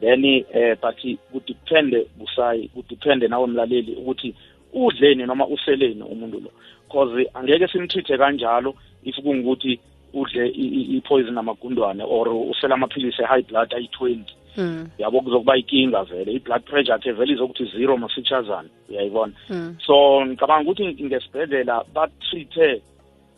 Then 0.00 0.24
eh 0.24 0.76
but 0.80 0.96
kudiphende 1.32 2.06
busayi 2.18 2.68
kudiphende 2.68 3.28
nawe 3.28 3.46
mlaleli 3.46 3.94
ukuthi 3.94 4.34
udleni 4.72 5.26
noma 5.26 5.46
useleni 5.46 6.02
umuntu 6.02 6.40
lo. 6.40 6.50
Cause 6.88 7.26
angeke 7.34 7.68
simtreat 7.68 8.06
kanjalo 8.06 8.74
if 9.04 9.16
kungukuthi 9.16 9.80
udle 10.14 10.46
i- 10.48 10.72
i- 10.78 10.96
i-poison 10.96 11.38
amagundwane 11.38 12.04
or 12.06 12.28
usela 12.28 12.74
amaphilisi 12.74 13.22
e-high 13.22 13.42
blood 13.42 13.74
ayi-20 13.74 14.24
mm. 14.56 14.88
yabo 14.98 15.20
kuzokuba 15.20 15.56
ikinga 15.56 16.04
vele. 16.04 16.32
I-blood 16.32 16.62
pressure 16.64 16.92
yakhe 16.92 17.12
vele 17.12 17.32
izokuthi 17.32 17.64
zero 17.76 17.96
masitshazana 17.96 18.68
uyayibona? 18.88 19.32
Mm. 19.50 19.76
so 19.86 20.26
ngicabanga 20.26 20.70
ukuthi 20.70 21.04
ngesibhedlela 21.04 21.84
batreat-e 21.94 22.82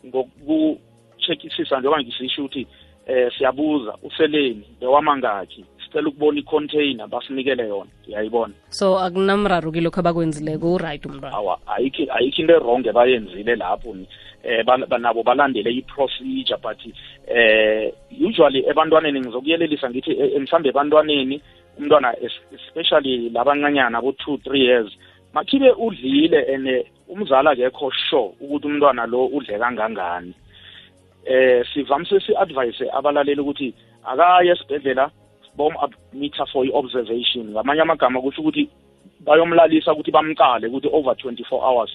ngokucheckisisa 0.05 1.79
njengoba 1.79 2.01
ngisisho 2.01 2.41
ukuthi 2.45 2.67
eh 3.07 3.31
siyabuza 3.37 3.97
useleni 4.03 4.63
bewamangakhi 4.79 5.65
sicela 5.87 6.09
ukubona 6.09 6.39
i-container 6.39 7.07
basinikele 7.07 7.67
yona. 7.67 7.89
Uyayibona? 8.07 8.53
So 8.69 8.99
akunamraro 8.99 9.71
kilokho 9.71 9.99
abakwenzileko? 9.99 10.73
Uright 10.73 11.05
umntwana. 11.05 11.35
Awa 11.35 11.59
ayikho 11.67 12.03
into 12.41 12.53
eronge 12.55 12.91
bayenzile 12.91 13.55
lapho 13.55 13.89
um 13.89 14.05
eh 14.43 14.63
ba- 14.65 14.77
ba- 14.77 14.97
nabo 14.97 15.23
balandele 15.23 15.71
i-procedure 15.71 16.57
but 16.61 16.77
eh 17.27 17.93
usually 18.27 18.63
ebantwaneni 18.69 19.19
ngizokuyelelisa 19.19 19.89
ngithi 19.89 20.11
eh, 20.11 20.31
eh, 20.35 20.41
mhlambe 20.41 20.69
ebantwaneni 20.69 21.41
umntwana 21.79 22.13
es- 22.19 22.43
especially 22.55 23.29
labancanyana 23.29 24.01
bo 24.01 24.09
2 24.11 24.37
3 24.37 24.57
years 24.57 24.97
makhibe 25.33 25.71
udlile 25.71 26.39
and 26.55 26.85
umzali 27.09 27.47
akekho 27.49 27.91
sure 27.91 28.31
ukuthi 28.41 28.67
umntwana 28.67 29.05
lo 29.05 29.25
udle 29.25 29.59
kangangani. 29.59 30.33
Eh 31.25 31.65
sivamise 31.73 32.19
si-advise 32.19 32.85
abalaleli 32.93 33.41
ukuthi 33.41 33.73
akaye 34.05 34.51
esibhedlela 34.51 35.11
bom-admitha 35.57 36.45
for 36.51 36.65
i-observation. 36.65 37.51
Ngamanye 37.51 37.81
amagama 37.81 38.21
kusho 38.21 38.41
ukuthi 38.41 38.69
bayomlalisa 39.19 39.93
ukuthi 39.93 40.11
bamqale 40.11 40.67
ukuthi 40.67 40.89
over 40.93 41.13
24 41.13 41.61
hours 41.61 41.91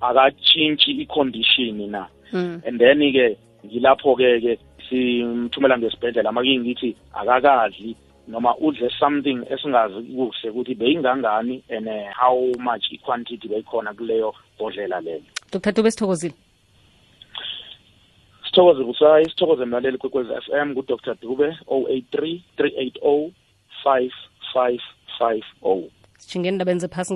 akatshintshi 0.00 0.90
i-condition 1.02 1.90
na. 1.90 2.06
Mm. 2.32 2.62
and 2.66 2.80
then 2.80 2.98
ke 3.64 3.68
ngilapho-ke 3.68 4.40
ke 4.40 4.58
simthumela 4.88 5.78
ngesibhedlela 5.78 6.32
makingithi 6.32 6.96
akakadli 7.12 7.96
noma 8.28 8.56
udle 8.56 8.90
something 8.98 9.44
esingazi 9.50 10.02
kuhle 10.16 10.50
ukuthi 10.50 10.74
beyingangani 10.74 11.62
and 11.70 11.88
eh, 11.88 12.12
how 12.12 12.52
much 12.58 12.84
i-quantity 12.92 13.48
beyikhona 13.48 13.94
kuleyo 13.94 14.34
bodlela 14.58 15.00
leyo. 15.00 15.22
Dr 15.52 15.72
dube 15.72 15.90
sithokozile? 15.90 16.34
Sithokoze 18.46 18.84
busayi 18.84 19.30
sithokoze 19.30 19.64
mlaleli 19.64 19.98
kwekwezi 19.98 20.32
f 20.32 20.48
m 20.48 20.70
ngudr 20.70 21.16
dube 21.20 21.56
083 21.66 22.40
380 22.58 23.30
5550 23.84 25.90
sijinge 26.18 26.48
endabeni 26.48 26.80
zephasi 26.80 27.12